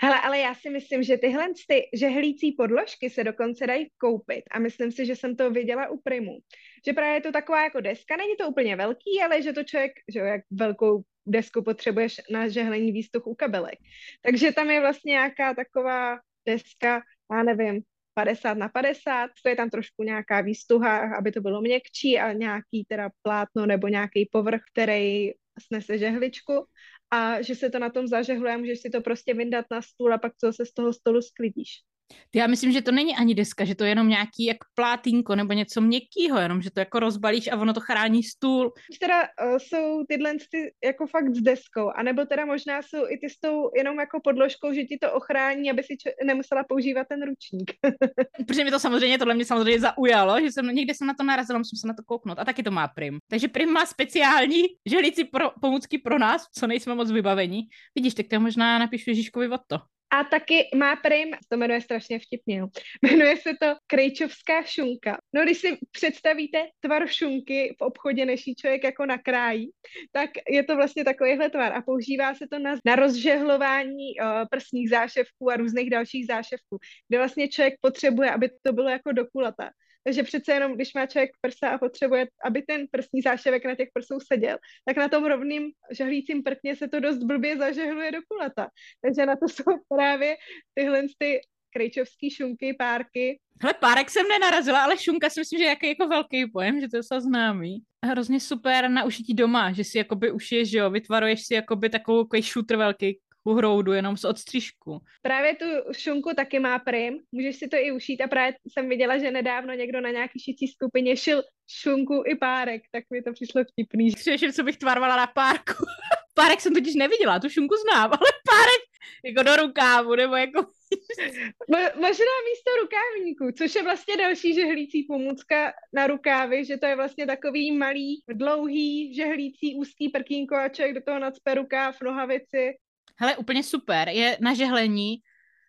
Hele, 0.00 0.20
ale 0.20 0.38
já 0.38 0.54
si 0.54 0.70
myslím, 0.70 1.02
že 1.02 1.16
tyhle 1.16 1.48
ty 1.68 1.82
žehlící 1.94 2.52
podložky 2.52 3.10
se 3.10 3.24
dokonce 3.24 3.66
dají 3.66 3.90
koupit 3.98 4.44
a 4.50 4.58
myslím 4.58 4.92
si, 4.92 5.06
že 5.06 5.16
jsem 5.16 5.36
to 5.36 5.50
viděla 5.50 5.88
u 5.88 6.00
Primu. 6.00 6.38
Že 6.86 6.92
právě 6.92 7.14
je 7.14 7.20
to 7.20 7.32
taková 7.32 7.62
jako 7.62 7.80
deska, 7.80 8.16
není 8.16 8.36
to 8.36 8.48
úplně 8.48 8.76
velký, 8.76 9.22
ale 9.24 9.42
že 9.42 9.52
to 9.52 9.64
člověk, 9.64 9.92
že 10.12 10.18
jak 10.18 10.40
velkou 10.50 11.02
desku 11.26 11.62
potřebuješ 11.62 12.20
na 12.30 12.48
žehlení 12.48 12.92
výstuch 12.92 13.26
u 13.26 13.34
kabelek. 13.34 13.78
Takže 14.22 14.52
tam 14.52 14.70
je 14.70 14.80
vlastně 14.80 15.10
nějaká 15.10 15.54
taková 15.54 16.18
deska, 16.46 17.02
já 17.32 17.42
nevím, 17.42 17.82
50 18.14 18.58
na 18.58 18.68
50, 18.68 19.30
to 19.42 19.48
je 19.48 19.56
tam 19.56 19.70
trošku 19.70 20.02
nějaká 20.02 20.40
výstuha, 20.40 21.16
aby 21.16 21.32
to 21.32 21.40
bylo 21.40 21.60
měkčí 21.60 22.18
a 22.18 22.32
nějaký 22.32 22.84
teda 22.88 23.10
plátno 23.22 23.66
nebo 23.66 23.88
nějaký 23.88 24.28
povrch, 24.32 24.60
který 24.72 25.30
snese 25.66 25.98
žehličku 25.98 26.66
a 27.10 27.42
že 27.42 27.54
se 27.54 27.70
to 27.70 27.78
na 27.78 27.90
tom 27.90 28.06
zažehluje 28.06 28.56
můžeš 28.56 28.80
si 28.80 28.90
to 28.90 29.00
prostě 29.00 29.34
vyndat 29.34 29.66
na 29.70 29.82
stůl 29.82 30.14
a 30.14 30.18
pak 30.18 30.32
co 30.36 30.52
se 30.52 30.66
z 30.66 30.72
toho 30.72 30.92
stolu 30.92 31.22
sklidíš. 31.22 31.87
Já 32.34 32.46
myslím, 32.46 32.72
že 32.72 32.82
to 32.82 32.92
není 32.92 33.16
ani 33.16 33.34
deska, 33.34 33.64
že 33.64 33.74
to 33.74 33.84
je 33.84 33.90
jenom 33.90 34.08
nějaký 34.08 34.44
jak 34.44 34.56
plátínko 34.74 35.36
nebo 35.36 35.52
něco 35.52 35.80
měkkýho, 35.80 36.38
jenom 36.38 36.62
že 36.62 36.70
to 36.70 36.80
jako 36.80 37.00
rozbalíš 37.00 37.48
a 37.48 37.56
ono 37.56 37.72
to 37.74 37.80
chrání 37.80 38.22
stůl. 38.22 38.72
Teda 39.00 39.22
uh, 39.22 39.56
jsou 39.58 40.04
tyhle 40.08 40.34
ty 40.50 40.74
jako 40.84 41.06
fakt 41.06 41.34
s 41.34 41.40
deskou, 41.40 41.90
anebo 41.90 42.24
teda 42.24 42.44
možná 42.44 42.82
jsou 42.82 42.98
i 43.08 43.18
ty 43.18 43.30
s 43.30 43.40
tou 43.40 43.70
jenom 43.76 44.00
jako 44.00 44.20
podložkou, 44.24 44.72
že 44.72 44.84
ti 44.84 44.98
to 44.98 45.12
ochrání, 45.12 45.70
aby 45.70 45.82
si 45.82 45.96
č- 45.96 46.14
nemusela 46.24 46.64
používat 46.68 47.06
ten 47.08 47.22
ručník. 47.22 47.72
Protože 48.46 48.64
mi 48.64 48.70
to 48.70 48.78
samozřejmě, 48.78 49.18
tohle 49.18 49.34
mě 49.34 49.44
samozřejmě 49.44 49.80
zaujalo, 49.80 50.40
že 50.40 50.52
jsem 50.52 50.66
někde 50.66 50.94
jsem 50.94 51.06
na 51.06 51.14
to 51.14 51.22
narazila, 51.22 51.58
musím 51.58 51.78
se 51.78 51.86
na 51.86 51.94
to 51.94 52.02
kouknout. 52.02 52.38
A 52.38 52.44
taky 52.44 52.62
to 52.62 52.70
má 52.70 52.88
Prim. 52.88 53.18
Takže 53.30 53.48
Prim 53.48 53.72
má 53.72 53.86
speciální 53.86 54.62
želici 54.86 55.24
pro, 55.24 55.50
pomůcky 55.60 55.98
pro 55.98 56.18
nás, 56.18 56.46
co 56.58 56.66
nejsme 56.66 56.94
moc 56.94 57.10
vybavení. 57.10 57.62
Vidíš, 57.94 58.14
tak 58.14 58.26
to 58.28 58.40
možná 58.40 58.78
napíšu 58.78 59.10
Ježíškovi 59.10 59.48
od 59.48 59.60
to. 59.66 59.78
A 60.10 60.24
taky 60.24 60.68
má 60.74 60.96
prim, 60.96 61.34
to 61.48 61.56
jmenuje 61.56 61.80
strašně 61.80 62.18
vtipně, 62.18 62.56
jo. 62.56 62.68
jmenuje 63.02 63.36
se 63.36 63.50
to 63.60 63.66
krejčovská 63.86 64.62
šunka. 64.62 65.18
No 65.34 65.42
když 65.42 65.58
si 65.58 65.78
představíte 65.90 66.66
tvar 66.80 67.06
šunky 67.08 67.76
v 67.78 67.82
obchodě, 67.82 68.26
než 68.26 68.46
ji 68.46 68.54
člověk 68.54 68.84
jako 68.84 69.06
nakrájí, 69.06 69.70
tak 70.12 70.30
je 70.50 70.64
to 70.64 70.76
vlastně 70.76 71.04
takovýhle 71.04 71.50
tvar 71.50 71.72
a 71.72 71.82
používá 71.82 72.34
se 72.34 72.46
to 72.52 72.58
na, 72.58 72.74
na 72.84 72.96
rozžehlování 72.96 74.20
uh, 74.20 74.26
prsních 74.50 74.90
záševků 74.90 75.50
a 75.50 75.56
různých 75.56 75.90
dalších 75.90 76.26
záševků, 76.26 76.78
kde 77.08 77.18
vlastně 77.18 77.48
člověk 77.48 77.74
potřebuje, 77.80 78.30
aby 78.30 78.50
to 78.62 78.72
bylo 78.72 78.88
jako 78.88 79.12
dokulata. 79.12 79.70
Takže 80.08 80.22
přece 80.22 80.52
jenom, 80.52 80.74
když 80.74 80.94
má 80.94 81.06
člověk 81.06 81.30
prsa 81.40 81.68
a 81.68 81.78
potřebuje, 81.78 82.28
aby 82.44 82.62
ten 82.62 82.86
prsní 82.90 83.22
záševek 83.22 83.64
na 83.64 83.74
těch 83.74 83.88
prsou 83.92 84.20
seděl, 84.20 84.56
tak 84.84 84.96
na 84.96 85.08
tom 85.08 85.24
rovným 85.24 85.70
žehlícím 85.90 86.42
prkně 86.42 86.76
se 86.76 86.88
to 86.88 87.00
dost 87.00 87.18
blbě 87.18 87.56
zažehluje 87.56 88.12
do 88.12 88.18
kulata. 88.28 88.68
Takže 89.04 89.26
na 89.26 89.36
to 89.36 89.48
jsou 89.48 89.78
právě 89.88 90.36
tyhle 90.74 91.02
ty 91.18 91.40
krejčovský 91.72 92.30
šunky, 92.30 92.74
párky. 92.78 93.40
Hele, 93.62 93.74
párek 93.74 94.10
jsem 94.10 94.28
nenarazila, 94.28 94.84
ale 94.84 94.98
šunka 94.98 95.30
si 95.30 95.40
myslím, 95.40 95.58
že 95.58 95.64
je 95.64 95.76
jako 95.88 96.08
velký 96.08 96.50
pojem, 96.50 96.80
že 96.80 96.88
to 96.88 96.96
je 96.96 97.02
se 97.02 97.20
známý. 97.20 97.82
Hrozně 98.06 98.40
super 98.40 98.90
na 98.90 99.04
ušití 99.04 99.34
doma, 99.34 99.72
že 99.72 99.84
si 99.84 99.98
jakoby 99.98 100.32
ušiješ, 100.32 100.70
že 100.70 100.78
jo, 100.78 100.90
vytvaruješ 100.90 101.46
si 101.46 101.54
jakoby 101.54 101.88
takovou 101.88 102.24
takový 102.24 102.42
šutr 102.42 102.76
velký, 102.76 103.18
hroudu, 103.54 103.92
jenom 103.92 104.16
z 104.16 104.24
odstřižku. 104.24 105.00
Právě 105.22 105.56
tu 105.56 105.66
šunku 105.92 106.34
taky 106.36 106.58
má 106.58 106.78
prim, 106.78 107.18
můžeš 107.32 107.56
si 107.56 107.68
to 107.68 107.76
i 107.76 107.92
ušít 107.92 108.20
a 108.20 108.28
právě 108.28 108.54
jsem 108.72 108.88
viděla, 108.88 109.18
že 109.18 109.30
nedávno 109.30 109.74
někdo 109.74 110.00
na 110.00 110.10
nějaký 110.10 110.40
šicí 110.40 110.68
skupině 110.68 111.16
šil 111.16 111.42
šunku 111.70 112.22
i 112.26 112.34
párek, 112.34 112.82
tak 112.92 113.04
mi 113.12 113.22
to 113.22 113.32
přišlo 113.32 113.64
vtipný. 113.64 114.10
Především, 114.10 114.52
co 114.52 114.62
bych 114.62 114.76
tvarovala 114.76 115.16
na 115.16 115.26
párku. 115.26 115.84
párek 116.34 116.60
jsem 116.60 116.74
totiž 116.74 116.94
neviděla, 116.94 117.38
tu 117.38 117.48
šunku 117.48 117.74
znám, 117.76 118.10
ale 118.10 118.30
párek 118.50 118.82
jako 119.24 119.42
do 119.42 119.56
rukávu, 119.56 120.14
nebo 120.14 120.36
jako... 120.36 120.60
Mo- 121.72 121.94
možná 121.94 122.34
místo 122.48 122.70
rukávníku, 122.82 123.52
což 123.58 123.74
je 123.74 123.82
vlastně 123.82 124.16
další 124.16 124.54
žehlící 124.54 125.02
pomůcka 125.02 125.72
na 125.92 126.06
rukávy, 126.06 126.64
že 126.64 126.76
to 126.76 126.86
je 126.86 126.96
vlastně 126.96 127.26
takový 127.26 127.72
malý, 127.72 128.22
dlouhý, 128.28 129.14
žehlící, 129.14 129.76
úzký 129.76 130.08
prkínko 130.08 130.54
a 130.56 130.68
člověk 130.68 130.94
do 130.94 131.02
toho 131.02 131.18
nadspe 131.18 131.54
rukáv, 131.54 132.00
nohavici 132.02 132.74
hele, 133.20 133.36
úplně 133.36 133.62
super, 133.62 134.08
je 134.08 134.38
na 134.40 134.54
žehlení, 134.54 135.16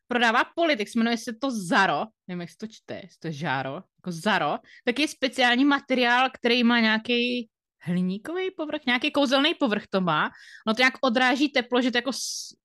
prodává 0.07 0.43
Politix, 0.55 0.95
jmenuje 0.95 1.17
se 1.17 1.33
to 1.33 1.51
Zaro, 1.51 2.05
nevím, 2.27 2.41
jak 2.41 2.49
se 2.49 2.57
to 2.57 2.67
čte, 2.67 2.93
jestli 2.93 3.19
to 3.19 3.27
je 3.27 3.33
Žáro, 3.33 3.73
jako 3.73 4.11
Zaro, 4.11 4.57
tak 4.85 4.99
je 4.99 5.07
speciální 5.07 5.65
materiál, 5.65 6.29
který 6.33 6.63
má 6.63 6.79
nějaký 6.79 7.49
hliníkový 7.81 8.51
povrch, 8.51 8.81
nějaký 8.85 9.11
kouzelný 9.11 9.53
povrch 9.53 9.83
to 9.89 10.01
má, 10.01 10.29
no 10.67 10.73
to 10.73 10.81
nějak 10.81 10.93
odráží 11.01 11.49
teplo, 11.49 11.81
že 11.81 11.91
to 11.91 11.97
jako 11.97 12.11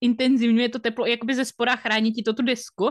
intenzivňuje 0.01 0.69
to 0.69 0.79
teplo, 0.79 1.07
jakoby 1.07 1.35
ze 1.35 1.45
spoda 1.45 1.77
chrání 1.77 2.13
ti 2.13 2.23
to 2.23 2.33
tu 2.33 2.43
desku. 2.43 2.91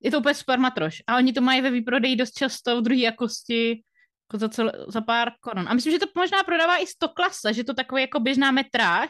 Je 0.00 0.10
to 0.10 0.18
úplně 0.18 0.34
super 0.34 0.58
matroš. 0.58 1.02
A 1.06 1.16
oni 1.16 1.32
to 1.32 1.40
mají 1.40 1.60
ve 1.60 1.70
výprodeji 1.70 2.16
dost 2.16 2.38
často 2.38 2.80
v 2.80 2.82
druhé 2.82 3.00
jakosti, 3.00 3.82
jako 4.28 4.38
za, 4.38 4.48
cel, 4.48 4.72
za 4.88 5.00
pár 5.00 5.32
korun. 5.40 5.68
A 5.68 5.74
myslím, 5.74 5.92
že 5.92 5.98
to 5.98 6.06
možná 6.14 6.42
prodává 6.42 6.76
i 6.76 6.86
100 6.86 7.08
klasa, 7.08 7.52
že 7.52 7.64
to 7.64 7.74
takový 7.74 8.02
jako 8.02 8.20
běžná 8.20 8.50
metráž, 8.50 9.08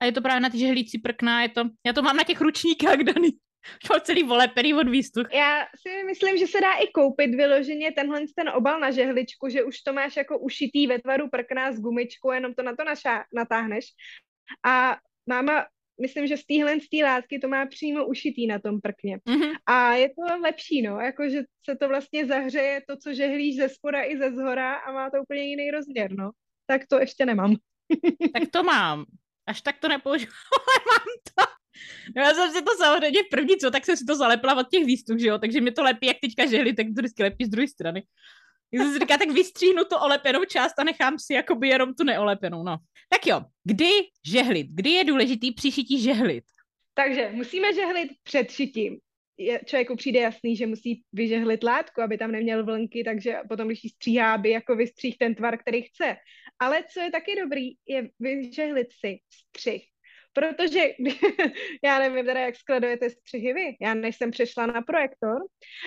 a 0.00 0.04
je 0.04 0.12
to 0.12 0.22
právě 0.22 0.40
na 0.40 0.50
ty 0.50 0.58
žehlící 0.58 0.98
prkna, 0.98 1.42
je 1.42 1.48
to, 1.48 1.62
já 1.86 1.92
to 1.92 2.02
mám 2.02 2.16
na 2.16 2.24
těch 2.24 2.40
ručníkách 2.40 2.98
daný. 2.98 3.30
Mám 3.90 4.00
celý 4.00 4.22
voleperý 4.22 4.74
od 4.74 4.88
výstuch. 4.88 5.26
Já 5.32 5.66
si 5.80 6.04
myslím, 6.04 6.38
že 6.38 6.46
se 6.46 6.60
dá 6.60 6.72
i 6.72 6.86
koupit 6.86 7.34
vyloženě 7.34 7.92
tenhle 7.92 8.20
ten 8.36 8.48
obal 8.48 8.80
na 8.80 8.90
žehličku, 8.90 9.48
že 9.48 9.62
už 9.62 9.80
to 9.80 9.92
máš 9.92 10.16
jako 10.16 10.38
ušitý 10.38 10.86
ve 10.86 10.98
tvaru 10.98 11.28
prkna 11.28 11.72
s 11.72 11.80
gumičkou, 11.80 12.32
jenom 12.32 12.54
to 12.54 12.62
na 12.62 12.76
to 12.76 12.84
našá, 12.84 13.24
natáhneš. 13.34 13.84
A 14.66 14.96
máma, 15.26 15.66
myslím, 16.00 16.26
že 16.26 16.36
z 16.36 16.46
téhle 16.46 16.80
z 16.80 16.88
té 16.88 17.04
látky 17.04 17.38
to 17.38 17.48
má 17.48 17.66
přímo 17.66 18.06
ušitý 18.06 18.46
na 18.46 18.58
tom 18.58 18.80
prkně. 18.80 19.18
Mm-hmm. 19.18 19.52
A 19.66 19.94
je 19.94 20.08
to 20.08 20.38
lepší, 20.40 20.82
no, 20.82 21.00
jakože 21.00 21.42
se 21.64 21.76
to 21.76 21.88
vlastně 21.88 22.26
zahřeje 22.26 22.82
to, 22.88 22.96
co 22.96 23.14
žehlíš 23.14 23.56
ze 23.56 23.68
spoda 23.68 24.02
i 24.02 24.18
ze 24.18 24.30
zhora 24.30 24.74
a 24.74 24.92
má 24.92 25.10
to 25.10 25.22
úplně 25.22 25.42
jiný 25.42 25.70
rozměr, 25.70 26.12
no. 26.12 26.30
Tak 26.66 26.86
to 26.86 26.98
ještě 26.98 27.26
nemám. 27.26 27.56
tak 28.32 28.42
to 28.50 28.62
mám. 28.62 29.04
Až 29.46 29.60
tak 29.60 29.78
to 29.78 29.88
nepoužiju, 29.88 30.30
ale 30.58 30.76
mám 30.90 31.06
to. 31.36 31.52
No 32.16 32.22
já 32.22 32.34
jsem 32.34 32.52
si 32.52 32.62
to 32.62 32.70
samozřejmě 32.78 33.20
první 33.30 33.56
co, 33.56 33.70
tak 33.70 33.84
jsem 33.84 33.96
si 33.96 34.04
to 34.04 34.16
zalepila 34.16 34.54
od 34.54 34.68
těch 34.70 34.84
výstup, 34.84 35.18
že 35.18 35.28
jo, 35.28 35.38
takže 35.38 35.60
mi 35.60 35.72
to 35.72 35.82
lepí, 35.82 36.06
jak 36.06 36.16
teďka 36.20 36.46
žehli, 36.46 36.72
tak 36.72 36.86
to 36.86 36.92
vždycky 36.92 37.22
lepí 37.22 37.44
z 37.44 37.48
druhé 37.48 37.68
strany. 37.68 38.02
Já 38.72 38.82
jsem 38.82 38.92
si 38.92 38.98
říká, 38.98 39.18
tak 39.18 39.30
vystříhnu 39.30 39.84
tu 39.84 39.96
olepenou 39.96 40.44
část 40.44 40.78
a 40.78 40.84
nechám 40.84 41.18
si 41.18 41.34
jakoby 41.34 41.68
jenom 41.68 41.94
tu 41.94 42.04
neolepenou, 42.04 42.62
no. 42.62 42.76
Tak 43.08 43.26
jo, 43.26 43.40
kdy 43.64 43.90
žehlit? 44.26 44.66
Kdy 44.70 44.90
je 44.90 45.04
důležitý 45.04 45.52
při 45.52 45.72
šití 45.72 46.02
žehlit? 46.02 46.44
Takže 46.94 47.30
musíme 47.32 47.74
žehlit 47.74 48.10
před 48.22 48.50
šitím. 48.50 48.98
Je, 49.38 49.60
člověku 49.64 49.96
přijde 49.96 50.20
jasný, 50.20 50.56
že 50.56 50.66
musí 50.66 51.02
vyžehlit 51.12 51.62
látku, 51.62 52.02
aby 52.02 52.18
tam 52.18 52.32
neměl 52.32 52.64
vlnky, 52.64 53.04
takže 53.04 53.38
potom, 53.48 53.68
když 53.68 53.84
ji 53.84 53.90
stříhá, 53.90 54.34
aby 54.34 54.50
jako 54.50 54.76
vystříh 54.76 55.18
ten 55.18 55.34
tvar, 55.34 55.58
který 55.58 55.82
chce. 55.82 56.16
Ale 56.58 56.84
co 56.92 57.00
je 57.00 57.10
taky 57.10 57.36
dobrý, 57.40 57.70
je 57.88 58.08
vyžehlit 58.20 58.86
si 59.00 59.18
střih. 59.30 59.84
Protože 60.32 60.80
já 61.84 61.98
nevím 61.98 62.24
teda, 62.24 62.40
jak 62.40 62.56
skladujete 62.56 63.10
střihy 63.10 63.52
vy. 63.52 63.76
Já 63.80 63.94
než 63.94 64.16
jsem 64.16 64.30
přešla 64.30 64.66
na 64.66 64.82
projektor, 64.82 65.36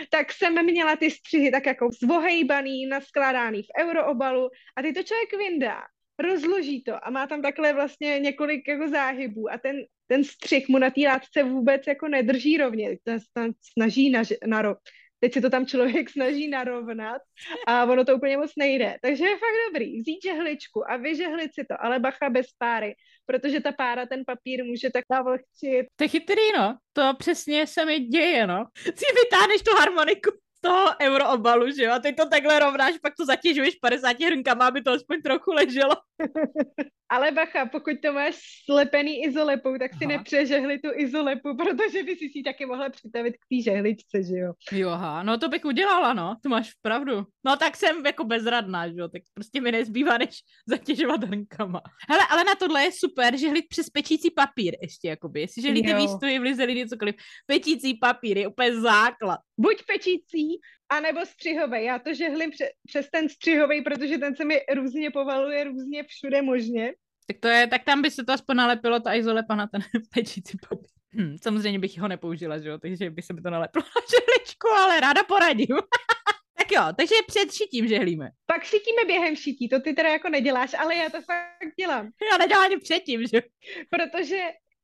tak 0.10 0.32
jsem 0.32 0.66
měla 0.66 0.96
ty 0.96 1.12
střihy 1.12 1.52
tak 1.52 1.66
jako 1.66 1.90
zvohejbaný, 2.04 2.86
naskládaný 2.86 3.64
v 3.64 3.84
euroobalu 3.84 4.50
a 4.76 4.82
ty 4.82 4.94
to 4.94 5.04
člověk 5.04 5.34
vyndá 5.38 5.84
rozloží 6.20 6.84
to 6.84 7.08
a 7.08 7.10
má 7.10 7.28
tam 7.28 7.42
takhle 7.42 7.74
vlastně 7.74 8.20
několik 8.20 8.68
jako 8.68 8.90
záhybů 8.90 9.52
a 9.52 9.58
ten, 9.58 9.76
ten 10.08 10.24
střih 10.24 10.70
mu 10.70 10.78
na 10.78 10.90
té 10.90 11.02
látce 11.02 11.44
vůbec 11.44 11.82
jako 11.88 12.08
nedrží 12.08 12.58
rovně, 12.58 12.98
to 13.04 13.12
se 13.12 13.52
snaží 13.74 14.10
na, 14.10 14.24
na 14.48 14.62
ro, 14.62 14.76
teď 15.20 15.34
si 15.34 15.42
to 15.42 15.50
tam 15.50 15.66
člověk 15.66 16.10
snaží 16.10 16.48
narovnat 16.48 17.22
a 17.68 17.86
ono 17.86 18.06
to 18.06 18.16
úplně 18.16 18.38
moc 18.38 18.52
nejde. 18.58 18.98
Takže 19.02 19.26
je 19.26 19.38
fakt 19.38 19.58
dobrý 19.68 20.00
vzít 20.00 20.20
žehličku 20.24 20.92
a 20.92 20.98
vyžehlit 20.98 21.54
si 21.54 21.66
to, 21.70 21.76
ale 21.80 22.00
bacha 22.00 22.30
bez 22.30 22.48
páry, 22.58 22.96
protože 23.26 23.60
ta 23.60 23.72
pára 23.72 24.06
ten 24.06 24.24
papír 24.26 24.66
může 24.66 24.90
tak 24.90 25.04
navlhčit. 25.12 25.86
To 25.96 26.04
je 26.04 26.08
chytrý, 26.08 26.52
no. 26.58 26.78
To 26.94 27.14
přesně 27.18 27.68
se 27.68 27.86
mi 27.86 28.00
děje, 28.00 28.48
no. 28.48 28.66
Si 28.84 29.06
vytáhneš 29.24 29.62
tu 29.62 29.76
harmoniku 29.76 30.32
toho 30.62 30.90
euroobalu, 31.02 31.72
že 31.72 31.84
jo? 31.84 31.92
A 31.94 32.00
ty 32.00 32.14
to 32.14 32.30
takhle 32.30 32.60
rovnáš, 32.60 32.98
pak 33.02 33.14
to 33.18 33.26
zatěžuješ 33.26 33.76
50 33.76 34.20
hrnkama, 34.20 34.68
aby 34.68 34.82
to 34.82 34.92
aspoň 34.92 35.22
trochu 35.22 35.52
leželo. 35.54 35.96
Ale 37.10 37.32
bacha, 37.32 37.66
pokud 37.66 37.94
to 38.04 38.14
máš 38.14 38.36
slepený 38.66 39.24
izolepou, 39.24 39.78
tak 39.78 39.92
si 39.94 40.06
Aha. 40.06 40.18
nepřežehli 40.18 40.80
tu 40.80 40.90
izolepu, 40.96 41.58
protože 41.58 42.04
by 42.04 42.16
si 42.16 42.30
si 42.30 42.44
taky 42.44 42.66
mohla 42.66 42.90
přitavit 42.90 43.34
k 43.34 43.46
té 43.50 43.64
žehličce, 43.64 44.24
že 44.24 44.36
jo? 44.38 44.54
Jo, 44.72 44.90
aha, 44.90 45.24
no 45.24 45.38
to 45.38 45.50
bych 45.50 45.66
udělala, 45.66 46.14
no, 46.14 46.36
to 46.44 46.50
máš 46.50 46.74
pravdu. 46.82 47.26
No 47.46 47.58
tak 47.58 47.78
jsem 47.78 48.06
jako 48.06 48.24
bezradná, 48.24 48.88
že 48.88 48.96
jo, 48.98 49.08
tak 49.08 49.22
prostě 49.34 49.62
mi 49.62 49.72
nezbývá, 49.72 50.18
než 50.18 50.30
zatěžovat 50.68 51.24
hrnkama. 51.24 51.82
Hele, 52.10 52.24
ale 52.30 52.44
na 52.44 52.56
tohle 52.56 52.84
je 52.84 52.92
super, 52.92 53.38
žehlit 53.38 53.66
přes 53.70 53.90
pečící 53.90 54.32
papír 54.32 54.76
ještě, 54.82 55.08
jakoby, 55.08 55.42
jestli 55.42 55.62
žehlíte 55.62 55.94
výstupy, 55.94 56.40
vlizeli 56.40 56.90
cokoliv. 56.90 57.16
Pečící 57.46 57.94
papír 57.94 58.38
je 58.38 58.48
úplně 58.48 58.82
základ. 58.82 59.40
Buď 59.58 59.84
pečící, 59.86 60.62
anebo 60.90 61.26
střihový. 61.26 61.84
Já 61.84 62.00
to 62.00 62.14
žehlím 62.14 62.52
pře- 62.52 62.72
přes 62.88 63.10
ten 63.10 63.30
střihový, 63.30 63.82
protože 63.82 64.18
ten 64.18 64.36
se 64.36 64.46
mi 64.46 64.60
různě 64.76 65.12
povaluje, 65.12 65.64
různě 65.64 66.04
všude 66.04 66.42
možně. 66.42 66.94
Tak 67.28 67.38
to 67.40 67.48
je, 67.48 67.68
tak 67.68 67.84
tam 67.84 68.02
by 68.02 68.12
se 68.12 68.24
to 68.24 68.34
aspoň 68.34 68.56
nalepilo, 68.56 69.00
ta 69.00 69.14
izolepa 69.14 69.56
na 69.56 69.68
ten 69.68 69.82
pečící 70.14 70.58
papír. 70.70 70.90
Hm, 71.16 71.36
samozřejmě 71.42 71.80
bych 71.80 72.00
ho 72.00 72.08
nepoužila, 72.08 72.58
že 72.58 72.70
jo, 72.70 72.78
takže 72.78 73.10
by 73.10 73.22
se 73.22 73.34
mi 73.34 73.42
to 73.42 73.50
nalepilo 73.50 73.86
na 73.96 74.02
žehličku, 74.12 74.68
ale 74.68 75.00
ráda 75.00 75.24
poradím. 75.24 75.78
tak 76.58 76.72
jo, 76.72 76.84
takže 76.98 77.16
před 77.28 77.54
šitím 77.54 77.88
žehlíme. 77.88 78.30
Pak 78.46 78.64
šitíme 78.64 79.06
během 79.06 79.36
šití, 79.36 79.70
to 79.70 79.80
ty 79.80 79.94
teda 79.94 80.10
jako 80.10 80.30
neděláš, 80.30 80.74
ale 80.74 80.96
já 80.96 81.10
to 81.10 81.22
fakt 81.22 81.76
dělám. 81.80 82.10
Já 82.32 82.38
nedělám 82.38 82.66
ani 82.66 82.78
předtím, 82.78 83.28
že 83.28 83.42
Protože 83.90 84.38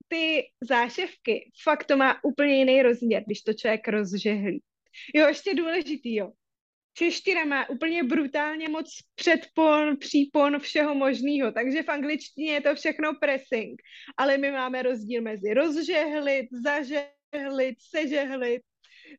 ty 0.07 0.43
záševky, 0.61 1.51
fakt 1.63 1.85
to 1.85 1.97
má 1.97 2.23
úplně 2.23 2.55
jiný 2.55 2.81
rozměr, 2.81 3.23
když 3.25 3.41
to 3.41 3.53
člověk 3.53 3.87
rozžehlí. 3.87 4.61
Jo, 5.15 5.27
ještě 5.27 5.55
důležitý, 5.55 6.15
jo. 6.15 6.31
Čeština 6.93 7.45
má 7.45 7.69
úplně 7.69 8.03
brutálně 8.03 8.69
moc 8.69 8.99
předpon, 9.15 9.97
přípon, 9.97 10.59
všeho 10.59 10.95
možného, 10.95 11.51
takže 11.51 11.83
v 11.83 11.89
angličtině 11.89 12.51
je 12.51 12.61
to 12.61 12.75
všechno 12.75 13.13
pressing, 13.19 13.81
ale 14.17 14.37
my 14.37 14.51
máme 14.51 14.81
rozdíl 14.81 15.21
mezi 15.21 15.53
rozžehlit, 15.53 16.45
zažehlit, 16.63 17.75
sežehlit, 17.79 18.61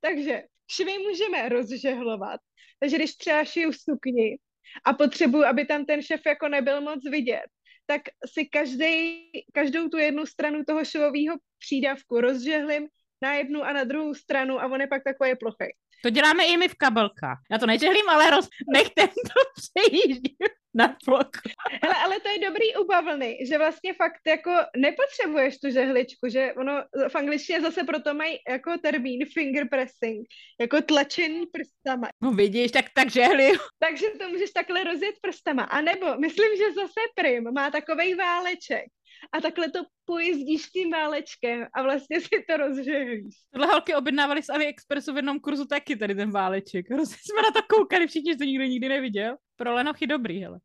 takže 0.01 0.43
švy 0.71 0.99
můžeme 0.99 1.49
rozžehlovat, 1.49 2.41
takže 2.81 2.97
když 2.97 3.17
třeba 3.17 3.45
šiju 3.45 3.73
sukni 3.73 4.39
a 4.85 4.93
potřebuji, 4.93 5.45
aby 5.45 5.65
tam 5.65 5.85
ten 5.85 6.03
šef 6.03 6.21
jako 6.27 6.49
nebyl 6.49 6.81
moc 6.81 7.11
vidět, 7.11 7.47
tak 7.87 8.03
si 8.27 8.45
každý, 8.47 9.21
každou 9.55 9.89
tu 9.89 9.99
jednu 9.99 10.27
stranu 10.27 10.65
toho 10.65 10.85
švového 10.85 11.37
přídavku 11.59 12.21
rozžehlím 12.21 12.89
na 13.23 13.35
jednu 13.35 13.63
a 13.63 13.73
na 13.73 13.85
druhou 13.85 14.15
stranu 14.15 14.61
a 14.61 14.67
on 14.67 14.81
je 14.81 14.87
pak 14.87 15.03
takový 15.05 15.37
plochý. 15.37 15.65
To 16.03 16.11
děláme 16.11 16.47
i 16.47 16.57
my 16.57 16.69
v 16.69 16.75
kabelkách. 16.75 17.39
Já 17.51 17.59
to 17.59 17.67
nežehlím, 17.67 18.09
ale 18.09 18.31
roz... 18.31 18.49
nechtem 18.73 19.09
to 19.09 19.41
přejíždím 19.57 20.37
na 20.75 20.97
plochu. 21.05 21.49
Hele, 21.83 21.95
ale 22.05 22.21
to 22.21 22.29
je 22.29 22.39
dobrý 22.39 22.77
u 22.77 22.85
bavlny, 22.85 23.39
že 23.49 23.59
vlastně 23.59 23.95
fakt 23.95 24.21
jako 24.27 24.51
nepotřebuješ 24.77 25.59
tu 25.59 25.71
žehličku, 25.71 26.29
že 26.29 26.53
ono 26.53 26.83
v 27.09 27.15
angličtině 27.15 27.61
zase 27.61 27.85
proto 27.85 28.15
mají 28.15 28.39
jako 28.49 28.79
termín 28.83 29.27
finger 29.35 29.69
pressing, 29.69 30.27
jako 30.61 30.83
tlačení 30.83 31.47
prstama. 31.47 32.09
No 32.23 32.31
vidíš, 32.33 32.71
tak, 32.73 32.85
tak 32.95 33.11
žehli. 33.11 33.53
Takže 33.79 34.07
to 34.19 34.29
můžeš 34.29 34.51
takhle 34.51 34.85
rozjet 34.85 35.15
prstama. 35.23 35.63
A 35.63 35.81
nebo 35.81 36.19
myslím, 36.19 36.57
že 36.57 36.73
zase 36.75 37.01
Prim 37.15 37.45
má 37.55 37.71
takovej 37.71 38.15
váleček, 38.15 38.85
a 39.33 39.41
takhle 39.41 39.71
to 39.71 39.79
pojezdíš 40.05 40.67
tím 40.67 40.91
válečkem 40.91 41.67
a 41.75 41.83
vlastně 41.83 42.21
si 42.21 42.45
to 42.49 42.57
rozžehlíš. 42.57 43.35
Tohle 43.53 43.67
holky 43.67 43.95
objednávali 43.95 44.43
z 44.43 44.51
AliExpressu 44.51 45.13
v 45.13 45.17
jednom 45.17 45.41
kurzu 45.41 45.67
taky 45.67 45.97
tady 45.97 46.15
ten 46.15 46.31
váleček. 46.31 46.91
Hrozně 46.91 47.17
jsme 47.31 47.43
na 47.43 47.51
to 47.51 47.61
koukali 47.77 48.07
všichni, 48.07 48.33
že 48.33 48.39
to 48.39 48.45
nikdo 48.45 48.65
nikdy 48.65 48.89
neviděl. 48.89 49.37
Pro 49.57 49.75
lenochy 49.75 50.07
dobrý, 50.07 50.43
hele. 50.43 50.59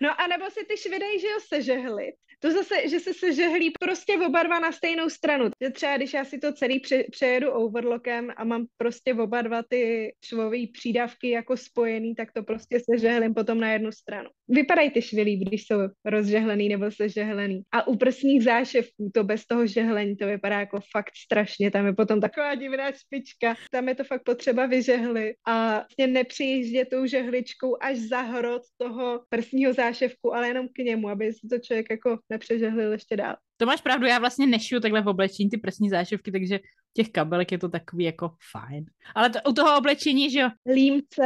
No 0.00 0.20
a 0.20 0.26
nebo 0.26 0.50
si 0.50 0.64
ty 0.64 0.76
švidej, 0.76 1.20
že 1.20 1.26
jo, 1.26 1.38
sežehlit. 1.48 2.14
To 2.42 2.50
zase, 2.50 2.88
že 2.88 3.00
se 3.00 3.14
sežehlí 3.14 3.72
prostě 3.80 4.18
oba 4.26 4.42
dva 4.42 4.58
na 4.58 4.72
stejnou 4.72 5.08
stranu. 5.08 5.50
Že 5.62 5.70
třeba, 5.70 5.96
když 5.96 6.12
já 6.12 6.24
si 6.24 6.38
to 6.38 6.52
celý 6.52 6.80
pře- 6.80 7.04
přejedu 7.10 7.50
overlockem 7.50 8.30
a 8.36 8.44
mám 8.44 8.66
prostě 8.76 9.14
oba 9.14 9.42
dva 9.42 9.62
ty 9.62 10.12
švové 10.24 10.58
přídavky 10.72 11.30
jako 11.30 11.56
spojený, 11.56 12.14
tak 12.14 12.32
to 12.32 12.42
prostě 12.42 12.80
sežehlím 12.90 13.34
potom 13.34 13.60
na 13.60 13.72
jednu 13.72 13.92
stranu. 13.92 14.28
Vypadají 14.48 14.90
ty 14.90 15.02
švilí, 15.02 15.36
když 15.36 15.66
jsou 15.66 15.76
rozžehlený 16.04 16.68
nebo 16.68 16.90
sežehlený. 16.90 17.62
A 17.72 17.86
u 17.86 17.96
prsních 17.96 18.44
záševků 18.44 19.10
to 19.14 19.24
bez 19.24 19.46
toho 19.46 19.66
žehlení 19.66 20.16
to 20.16 20.26
vypadá 20.26 20.60
jako 20.60 20.80
fakt 20.92 21.12
strašně. 21.24 21.70
Tam 21.70 21.86
je 21.86 21.92
potom 21.92 22.20
taková 22.20 22.54
divná 22.54 22.92
špička. 22.92 23.56
Tam 23.70 23.88
je 23.88 23.94
to 23.94 24.04
fakt 24.04 24.22
potřeba 24.24 24.66
vyžehlit 24.66 25.36
a 25.46 25.70
vlastně 25.72 26.06
nepřijíždět 26.06 26.88
tou 26.88 27.06
žehličkou 27.06 27.76
až 27.80 27.98
za 27.98 28.20
hrot 28.20 28.62
toho 28.76 29.20
prsního 29.28 29.72
záševku, 29.72 30.34
ale 30.34 30.48
jenom 30.48 30.68
k 30.68 30.78
němu, 30.78 31.08
aby 31.08 31.32
se 31.32 31.48
to 31.50 31.58
člověk 31.58 31.86
jako 31.90 32.18
nepřežehlil 32.30 32.92
ještě 32.92 33.16
dál. 33.16 33.36
To 33.56 33.66
máš 33.66 33.80
pravdu, 33.80 34.06
já 34.06 34.18
vlastně 34.18 34.46
nešiju 34.46 34.80
takhle 34.80 35.02
v 35.02 35.08
oblečení 35.08 35.50
ty 35.50 35.56
prsní 35.56 35.88
záševky, 35.90 36.32
takže 36.32 36.60
těch 36.92 37.10
kabelek 37.10 37.52
je 37.52 37.58
to 37.58 37.68
takový 37.68 38.04
jako 38.04 38.30
fajn. 38.52 38.84
Ale 39.14 39.30
to, 39.30 39.38
u 39.48 39.52
toho 39.52 39.78
oblečení, 39.78 40.30
že 40.30 40.40
jo? 40.40 40.48
Límce, 40.74 41.24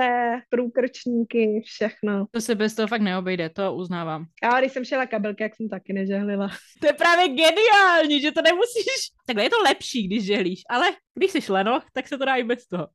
průkrčníky, 0.50 1.62
všechno. 1.64 2.26
To 2.30 2.40
se 2.40 2.54
bez 2.54 2.74
toho 2.74 2.88
fakt 2.88 3.00
neobejde, 3.00 3.50
to 3.50 3.74
uznávám. 3.74 4.26
A 4.42 4.60
když 4.60 4.72
jsem 4.72 4.84
šela 4.84 5.06
kabelky, 5.06 5.42
jak 5.42 5.56
jsem 5.56 5.68
taky 5.68 5.92
nežehlila. 5.92 6.48
To 6.80 6.86
je 6.86 6.92
právě 6.92 7.28
geniální, 7.28 8.20
že 8.20 8.32
to 8.32 8.42
nemusíš. 8.42 9.10
Takhle 9.26 9.44
je 9.44 9.50
to 9.50 9.62
lepší, 9.64 10.06
když 10.06 10.24
žehlíš, 10.24 10.62
ale 10.70 10.86
když 11.14 11.30
jsi 11.30 11.52
lenoch, 11.52 11.84
tak 11.92 12.08
se 12.08 12.18
to 12.18 12.24
dá 12.24 12.34
i 12.34 12.44
bez 12.44 12.66
toho. 12.66 12.88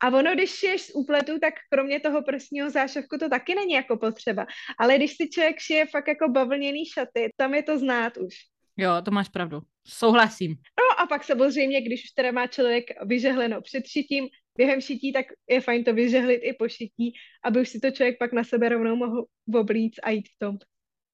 A 0.00 0.08
ono, 0.08 0.34
když 0.34 0.50
šiješ 0.50 0.82
z 0.82 0.94
úpletu, 0.94 1.38
tak 1.38 1.54
kromě 1.70 2.00
toho 2.00 2.22
prsního 2.22 2.70
záševku 2.70 3.18
to 3.18 3.28
taky 3.28 3.54
není 3.54 3.72
jako 3.72 3.96
potřeba. 3.96 4.46
Ale 4.78 4.96
když 4.96 5.16
si 5.16 5.28
člověk 5.28 5.58
šije 5.58 5.86
fakt 5.86 6.08
jako 6.08 6.28
bavlněný 6.28 6.86
šaty, 6.86 7.32
tam 7.36 7.54
je 7.54 7.62
to 7.62 7.78
znát 7.78 8.16
už. 8.16 8.34
Jo, 8.76 8.90
to 9.04 9.10
máš 9.10 9.28
pravdu. 9.28 9.60
Souhlasím. 9.86 10.50
No 10.50 11.00
a 11.00 11.06
pak 11.06 11.24
samozřejmě, 11.24 11.80
když 11.80 12.04
už 12.04 12.10
teda 12.10 12.32
má 12.32 12.46
člověk 12.46 12.84
vyžehleno 13.04 13.60
před 13.60 13.86
šitím, 13.86 14.28
během 14.56 14.80
šití, 14.80 15.12
tak 15.12 15.26
je 15.48 15.60
fajn 15.60 15.84
to 15.84 15.94
vyžehlit 15.94 16.40
i 16.42 16.52
po 16.52 16.68
šití, 16.68 17.12
aby 17.44 17.60
už 17.60 17.68
si 17.68 17.80
to 17.80 17.90
člověk 17.90 18.18
pak 18.18 18.32
na 18.32 18.44
sebe 18.44 18.68
rovnou 18.68 18.96
mohl 18.96 19.26
oblíct 19.54 19.98
a 20.02 20.10
jít 20.10 20.28
v 20.28 20.38
tom. 20.38 20.58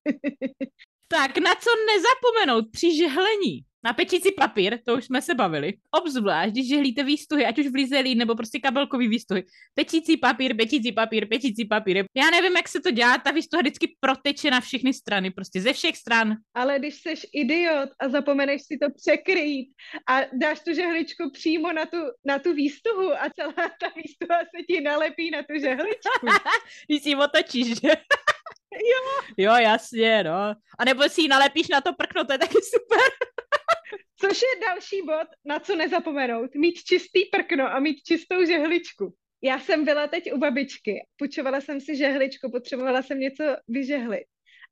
tak 1.08 1.38
na 1.38 1.54
co 1.54 1.70
nezapomenout 1.94 2.64
při 2.72 2.96
žehlení? 2.96 3.64
Na 3.84 3.92
pečící 3.92 4.32
papír, 4.32 4.78
to 4.86 4.94
už 4.94 5.04
jsme 5.04 5.22
se 5.22 5.34
bavili. 5.34 5.72
Obzvlášť, 5.90 6.52
když 6.52 6.68
žehlíte 6.68 7.02
výstuhy, 7.02 7.46
ať 7.46 7.58
už 7.58 7.66
v 7.66 7.74
lizelí 7.74 8.14
nebo 8.14 8.34
prostě 8.34 8.58
kabelkový 8.58 9.08
výstuhy. 9.08 9.44
Pečící 9.74 10.16
papír, 10.16 10.56
pečící 10.56 10.92
papír, 10.92 11.28
pečící 11.28 11.64
papír. 11.64 12.04
Já 12.16 12.30
nevím, 12.30 12.56
jak 12.56 12.68
se 12.68 12.80
to 12.80 12.90
dělá, 12.90 13.18
ta 13.18 13.30
výstuha 13.30 13.60
vždycky 13.60 13.96
proteče 14.00 14.50
na 14.50 14.60
všechny 14.60 14.94
strany, 14.94 15.30
prostě 15.30 15.60
ze 15.60 15.72
všech 15.72 15.96
stran. 15.96 16.36
Ale 16.54 16.78
když 16.78 16.94
jsi 16.94 17.14
idiot 17.32 17.90
a 18.00 18.08
zapomeneš 18.08 18.62
si 18.62 18.78
to 18.78 18.86
překrýt 18.96 19.68
a 20.08 20.20
dáš 20.32 20.60
tu 20.60 20.74
žehličku 20.74 21.30
přímo 21.30 21.72
na 21.72 21.86
tu, 21.86 21.98
na 22.24 22.38
tu 22.38 22.54
výstuhu 22.54 23.12
a 23.12 23.30
celá 23.36 23.68
ta 23.80 23.88
výstuha 23.96 24.38
se 24.38 24.62
ti 24.68 24.80
nalepí 24.80 25.30
na 25.30 25.42
tu 25.42 25.60
žehličku. 25.60 26.26
když 26.86 27.02
si 27.02 27.08
ji 27.08 27.16
otočíš, 27.16 27.66
že? 27.80 27.88
Jo. 28.74 29.22
Jo, 29.36 29.52
jasně, 29.52 30.24
no. 30.24 30.54
A 30.78 30.84
nebo 30.84 31.08
si 31.08 31.20
ji 31.20 31.28
nalepíš 31.28 31.68
na 31.68 31.80
to 31.80 31.92
prkno, 31.92 32.24
to 32.24 32.32
je 32.32 32.38
taky 32.38 32.58
super. 32.62 33.33
Což 34.28 34.42
je 34.42 34.60
další 34.68 35.02
bod, 35.02 35.28
na 35.44 35.58
co 35.58 35.76
nezapomenout. 35.76 36.54
Mít 36.54 36.82
čistý 36.84 37.24
prkno 37.24 37.64
a 37.64 37.80
mít 37.80 38.02
čistou 38.02 38.44
žehličku. 38.44 39.14
Já 39.42 39.58
jsem 39.58 39.84
byla 39.84 40.06
teď 40.06 40.32
u 40.32 40.38
babičky, 40.38 41.06
půjčovala 41.16 41.60
jsem 41.60 41.80
si 41.80 41.96
žehličku, 41.96 42.50
potřebovala 42.50 43.02
jsem 43.02 43.20
něco 43.20 43.44
vyžehlit. 43.68 44.24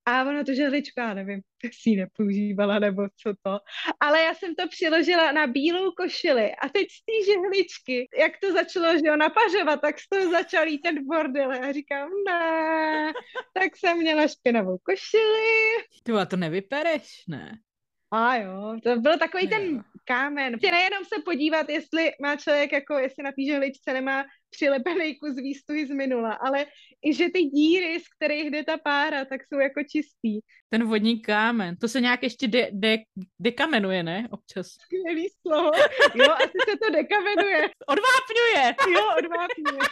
A 0.07 0.23
ona 0.23 0.45
to 0.45 0.55
žehličku, 0.55 1.01
já 1.01 1.15
nevím, 1.15 1.41
si 1.83 1.91
ji 1.91 1.97
nepoužívala 1.97 2.79
nebo 2.79 3.03
co 3.23 3.35
to. 3.43 3.59
Ale 4.01 4.23
já 4.23 4.35
jsem 4.35 4.55
to 4.55 4.69
přiložila 4.69 5.33
na 5.33 5.47
bílou 5.47 5.91
košili 5.91 6.51
a 6.63 6.69
teď 6.69 6.87
z 6.91 7.05
té 7.05 7.33
žehličky, 7.33 8.09
jak 8.19 8.33
to 8.41 8.53
začalo, 8.53 8.99
že 8.99 9.07
jo, 9.07 9.17
napařovat, 9.17 9.81
tak 9.81 10.01
z 10.01 10.09
toho 10.09 10.31
začal 10.31 10.67
jít 10.67 10.81
ten 10.81 11.07
bordel. 11.07 11.51
A 11.51 11.57
já 11.57 11.73
říkám, 11.73 12.09
ne, 12.29 13.13
tak 13.55 13.77
jsem 13.77 13.99
měla 13.99 14.29
špinavou 14.29 14.79
košili. 14.79 15.77
Ty 16.03 16.13
a 16.13 16.27
to 16.27 16.37
nevypereš, 16.37 17.25
ne? 17.29 17.59
A 18.13 18.37
jo, 18.37 18.77
to 18.85 19.01
byl 19.01 19.19
takový 19.19 19.49
ten 19.49 19.85
kámen. 20.05 20.57
Nejenom 20.63 21.05
se 21.05 21.23
podívat, 21.25 21.69
jestli 21.69 22.11
má 22.23 22.37
člověk, 22.37 22.73
jako 22.73 22.95
jestli 22.99 23.23
na 23.25 23.31
té 23.31 23.43
žehličce 23.47 23.93
nemá 23.93 24.25
přilepený 24.51 25.19
kus 25.19 25.37
výstuhy 25.37 25.87
z 25.87 25.91
minula, 25.91 26.33
ale 26.33 26.67
i 27.05 27.15
že 27.15 27.29
ty 27.35 27.43
díry, 27.43 28.01
z 28.01 28.09
kterých 28.17 28.51
jde 28.51 28.65
ta 28.65 28.77
pára, 28.77 29.25
tak 29.25 29.41
jsou 29.45 29.59
jako 29.59 29.81
čistý. 29.83 30.41
Ten 30.71 30.85
vodní 30.85 31.23
kámen, 31.23 31.77
to 31.77 31.89
se 31.89 32.01
nějak 32.01 32.23
ještě 32.23 32.49
de, 32.49 32.69
de, 32.73 32.99
dekamenuje, 33.41 34.03
ne? 34.03 34.29
Občas. 34.31 34.67
Skvělý 34.67 35.29
slovo. 35.43 35.71
Jo, 36.15 36.31
asi 36.31 36.59
se 36.71 36.77
to 36.85 36.91
dekamenuje. 36.91 37.71
Odvápňuje. 37.87 38.75
Jo, 38.95 39.03
odvápňuje. 39.19 39.89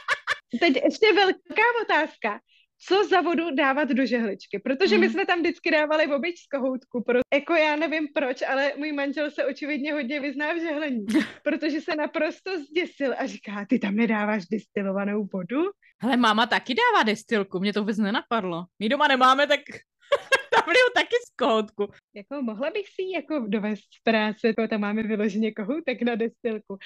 Teď 0.60 0.84
ještě 0.84 1.12
velká 1.12 1.66
otázka 1.82 2.40
co 2.82 3.08
za 3.08 3.20
vodu 3.20 3.50
dávat 3.54 3.88
do 3.88 4.06
žehličky, 4.06 4.58
protože 4.58 4.98
my 4.98 5.06
hmm. 5.06 5.12
jsme 5.12 5.26
tam 5.26 5.40
vždycky 5.40 5.70
dávali 5.70 6.06
v 6.06 6.12
obyč 6.12 6.40
z 6.40 6.46
kohoutku, 6.46 7.02
pro, 7.02 7.18
jako 7.34 7.54
já 7.54 7.76
nevím 7.76 8.08
proč, 8.14 8.42
ale 8.42 8.72
můj 8.76 8.92
manžel 8.92 9.30
se 9.30 9.44
očividně 9.44 9.92
hodně 9.92 10.20
vyzná 10.20 10.52
v 10.52 10.60
žehlení, 10.60 11.06
protože 11.44 11.80
se 11.80 11.96
naprosto 11.96 12.58
zděsil 12.58 13.14
a 13.18 13.26
říká, 13.26 13.66
ty 13.68 13.78
tam 13.78 13.94
nedáváš 13.94 14.46
destilovanou 14.46 15.28
vodu? 15.32 15.62
Ale 16.02 16.16
máma 16.16 16.46
taky 16.46 16.74
dává 16.74 17.02
destilku, 17.02 17.60
mě 17.60 17.72
to 17.72 17.80
vůbec 17.80 17.98
nenapadlo. 17.98 18.64
My 18.78 18.88
doma 18.88 19.08
nemáme, 19.08 19.46
tak 19.46 19.60
tam 20.50 20.74
taky 20.94 21.16
z 21.26 21.34
kohoutku. 21.36 21.92
Jako 22.14 22.42
mohla 22.42 22.70
bych 22.70 22.88
si 22.88 23.02
ji 23.02 23.12
jako 23.12 23.44
dovést 23.48 23.82
z 23.82 24.02
práce, 24.02 24.46
jako 24.46 24.68
tam 24.68 24.80
máme 24.80 25.02
vyloženě 25.02 25.52
kohoutek 25.52 26.02
na 26.02 26.14
destilku. 26.14 26.78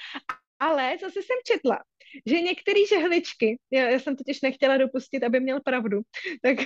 Ale 0.59 0.97
zase 1.01 1.21
jsem 1.21 1.37
četla, 1.45 1.79
že 2.25 2.41
některé 2.41 2.79
žehličky, 2.89 3.59
já, 3.71 3.89
já 3.89 3.99
jsem 3.99 4.15
totiž 4.15 4.41
nechtěla 4.41 4.77
dopustit, 4.77 5.23
aby 5.23 5.39
měl 5.39 5.59
pravdu, 5.61 6.01
tak, 6.41 6.57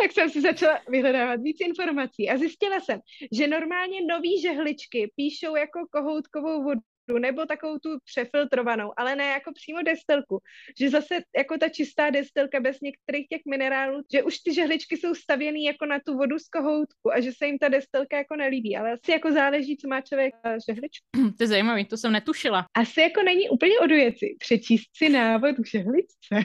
tak 0.00 0.12
jsem 0.12 0.30
si 0.30 0.40
začala 0.40 0.80
vyhledávat 0.88 1.40
víc 1.40 1.60
informací. 1.60 2.30
A 2.30 2.38
zjistila 2.38 2.80
jsem, 2.80 3.00
že 3.32 3.46
normálně 3.46 4.00
nový 4.06 4.40
žehličky 4.40 5.12
píšou 5.16 5.56
jako 5.56 5.86
kohoutkovou 5.90 6.62
vodu 6.64 6.80
nebo 7.18 7.46
takovou 7.46 7.78
tu 7.78 7.88
přefiltrovanou, 8.04 8.92
ale 8.96 9.16
ne 9.16 9.24
jako 9.24 9.52
přímo 9.52 9.82
destilku. 9.82 10.38
Že 10.78 10.90
zase 10.90 11.14
jako 11.36 11.58
ta 11.58 11.68
čistá 11.68 12.10
destilka 12.10 12.60
bez 12.60 12.80
některých 12.80 13.28
těch 13.28 13.40
minerálů, 13.50 14.02
že 14.12 14.22
už 14.22 14.38
ty 14.38 14.54
žehličky 14.54 14.96
jsou 14.96 15.14
stavěný 15.14 15.64
jako 15.64 15.86
na 15.86 15.98
tu 16.06 16.16
vodu 16.16 16.38
z 16.38 16.48
kohoutku 16.48 17.12
a 17.12 17.20
že 17.20 17.32
se 17.32 17.46
jim 17.46 17.58
ta 17.58 17.68
destilka 17.68 18.16
jako 18.16 18.36
nelíbí, 18.36 18.76
ale 18.76 18.92
asi 18.92 19.10
jako 19.10 19.32
záleží, 19.32 19.76
co 19.76 19.88
má 19.88 20.00
člověk 20.00 20.34
žehličku. 20.68 21.06
To 21.38 21.44
je 21.44 21.46
zajímavé, 21.46 21.84
to 21.84 21.96
jsem 21.96 22.12
netušila. 22.12 22.66
Asi 22.74 23.00
jako 23.00 23.22
není 23.22 23.48
úplně 23.48 23.78
od 23.78 23.90
věci 23.90 24.36
přečíst 24.38 24.90
si 24.96 25.08
návod 25.08 25.56
k 25.56 25.66
žehličce. 25.66 26.42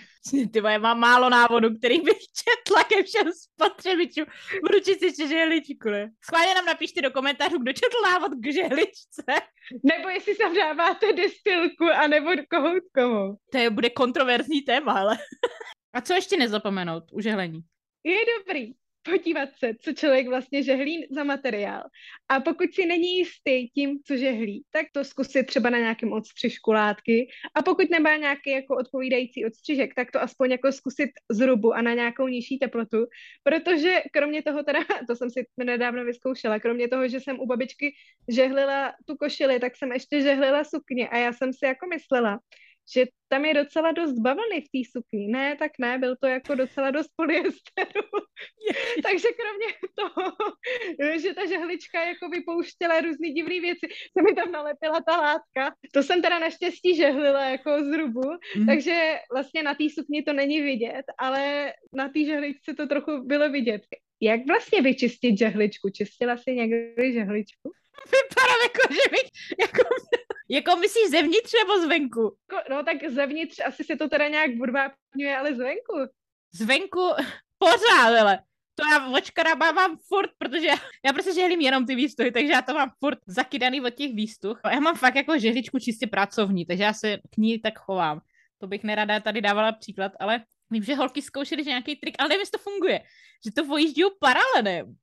Ty 0.51 0.59
já 0.65 0.77
mám 0.77 0.99
málo 0.99 1.29
návodů, 1.29 1.77
který 1.77 2.01
bych 2.01 2.17
četla 2.39 2.83
ke 2.83 3.03
všem 3.03 3.31
spotřebičům. 3.33 4.25
Budu 4.61 4.79
číst 4.79 5.01
ještě 5.01 5.27
žehličku, 5.27 5.89
ne? 5.89 6.12
Schválně 6.25 6.55
nám 6.55 6.65
napište 6.65 7.01
do 7.01 7.12
komentářů, 7.12 7.57
kdo 7.57 7.73
četl 7.73 7.97
návod 8.05 8.31
k 8.39 8.53
žehličce. 8.53 9.23
Nebo 9.84 10.10
jestli 10.10 10.36
se 10.36 10.48
tam 10.49 10.55
dáváte 10.55 11.13
destilku 11.13 11.85
anebo 12.03 12.29
kohoutkovou. 12.49 13.35
To 13.51 13.57
je, 13.57 13.69
bude 13.69 13.89
kontroverzní 13.89 14.62
téma, 14.62 14.93
ale... 14.93 15.17
A 15.93 16.01
co 16.01 16.13
ještě 16.13 16.38
nezapomenout 16.38 17.03
u 17.12 17.21
žehlení? 17.21 17.62
Je 18.03 18.17
dobrý 18.38 18.73
podívat 19.03 19.49
se, 19.59 19.71
co 19.81 19.93
člověk 19.93 20.27
vlastně 20.27 20.63
žehlí 20.63 21.07
za 21.12 21.23
materiál. 21.23 21.83
A 22.29 22.39
pokud 22.39 22.73
si 22.73 22.85
není 22.85 23.17
jistý 23.17 23.69
tím, 23.69 23.99
co 24.07 24.17
žehlí, 24.17 24.63
tak 24.71 24.85
to 24.93 25.03
zkusit 25.03 25.43
třeba 25.43 25.69
na 25.69 25.77
nějakém 25.77 26.13
odstřižku 26.13 26.71
látky. 26.71 27.27
A 27.55 27.62
pokud 27.62 27.89
nemá 27.89 28.15
nějaký 28.15 28.49
jako 28.49 28.75
odpovídající 28.75 29.45
odstřižek, 29.45 29.95
tak 29.95 30.12
to 30.12 30.21
aspoň 30.21 30.51
jako 30.51 30.71
zkusit 30.71 31.09
zrubu 31.31 31.73
a 31.73 31.81
na 31.81 31.93
nějakou 31.93 32.27
nižší 32.27 32.59
teplotu. 32.59 33.05
Protože 33.43 34.01
kromě 34.13 34.43
toho 34.43 34.63
teda, 34.63 34.79
to 35.07 35.15
jsem 35.15 35.29
si 35.29 35.47
nedávno 35.57 36.05
vyzkoušela, 36.05 36.59
kromě 36.59 36.88
toho, 36.88 37.07
že 37.07 37.19
jsem 37.19 37.39
u 37.39 37.45
babičky 37.45 37.93
žehlila 38.27 38.93
tu 39.05 39.15
košili, 39.15 39.59
tak 39.59 39.77
jsem 39.77 39.91
ještě 39.91 40.21
žehlila 40.21 40.63
sukně 40.63 41.09
a 41.09 41.17
já 41.17 41.33
jsem 41.33 41.53
si 41.53 41.65
jako 41.65 41.88
myslela, 41.88 42.39
že 42.93 43.06
tam 43.28 43.45
je 43.45 43.54
docela 43.54 43.91
dost 43.91 44.19
bavlny 44.19 44.62
v 44.62 44.69
té 44.73 44.91
sukni. 44.91 45.28
Ne, 45.28 45.56
tak 45.56 45.71
ne, 45.80 45.97
byl 45.97 46.15
to 46.15 46.28
jako 46.28 46.56
docela 46.56 46.91
dost 46.91 47.10
polyesteru. 47.15 48.10
Takže 49.04 49.28
kromě 49.39 49.67
toho, 49.95 50.32
že 51.21 51.34
ta 51.34 51.45
žehlička 51.45 52.04
jako 52.04 52.30
vypouštěla 52.30 53.02
různý 53.02 53.34
divné 53.34 53.62
věci, 53.62 53.88
se 54.17 54.23
mi 54.23 54.36
tam 54.36 54.52
nalepila 54.52 55.02
ta 55.02 55.17
látka. 55.17 55.75
To 55.93 56.04
jsem 56.04 56.21
teda 56.21 56.39
naštěstí 56.39 56.95
žehlila 56.95 57.49
jako 57.49 57.84
zrubu, 57.84 58.30
mm. 58.58 58.65
takže 58.65 59.19
vlastně 59.34 59.63
na 59.63 59.75
té 59.75 59.84
sukni 59.93 60.23
to 60.23 60.34
není 60.34 60.62
vidět, 60.62 61.04
ale 61.17 61.73
na 61.93 62.10
té 62.10 62.25
žehličce 62.25 62.73
to 62.73 62.88
trochu 62.88 63.23
bylo 63.23 63.49
vidět. 63.49 63.82
Jak 64.21 64.41
vlastně 64.47 64.82
vyčistit 64.82 65.38
žehličku? 65.38 65.89
Čistila 65.89 66.38
si 66.38 66.52
někdy 66.56 67.13
žehličku? 67.13 67.71
Vypadám 68.06 68.60
jako, 68.63 68.93
že 68.93 69.10
bych 69.12 69.30
jako 69.60 69.84
jako 70.49 70.75
myslíš 70.75 71.09
zevnitř 71.09 71.53
nebo 71.53 71.81
zvenku? 71.81 72.38
No 72.69 72.83
tak 72.83 72.97
zevnitř 73.09 73.59
asi 73.65 73.83
se 73.83 73.95
to 73.95 74.09
teda 74.09 74.27
nějak 74.27 74.55
budvápňuje, 74.55 75.38
ale 75.38 75.55
zvenku. 75.55 75.93
Zvenku 76.53 77.01
pořád, 77.57 78.19
ale 78.21 78.39
to 78.75 78.83
já 78.93 79.17
očkaraba 79.17 79.71
mám 79.71 79.97
furt, 80.07 80.29
protože 80.38 80.67
já, 80.67 80.75
já 81.05 81.13
prostě 81.13 81.33
žehlím 81.33 81.62
jenom 81.62 81.85
ty 81.85 81.95
výstuhy, 81.95 82.31
takže 82.31 82.51
já 82.51 82.62
to 82.62 82.73
mám 82.73 82.91
furt 82.99 83.19
zakydaný 83.27 83.81
od 83.81 83.93
těch 83.93 84.13
výstuh. 84.13 84.59
Já 84.71 84.79
mám 84.79 84.95
fakt 84.95 85.15
jako 85.15 85.39
žehličku 85.39 85.79
čistě 85.79 86.07
pracovní, 86.07 86.65
takže 86.65 86.83
já 86.83 86.93
se 86.93 87.17
k 87.17 87.38
ní 87.38 87.59
tak 87.59 87.79
chovám. 87.79 88.21
To 88.57 88.67
bych 88.67 88.83
nerada 88.83 89.19
tady 89.19 89.41
dávala 89.41 89.71
příklad, 89.71 90.12
ale 90.19 90.43
vím, 90.71 90.83
že 90.83 90.95
holky 90.95 91.21
zkoušely 91.21 91.63
že 91.63 91.69
nějaký 91.69 91.95
trik, 91.95 92.15
ale 92.19 92.29
nevím, 92.29 92.39
jestli 92.39 92.51
to 92.51 92.63
funguje. 92.63 92.99
Že 93.45 93.51
to 93.51 93.65
vojíždí 93.65 94.03
paralenem. 94.19 94.95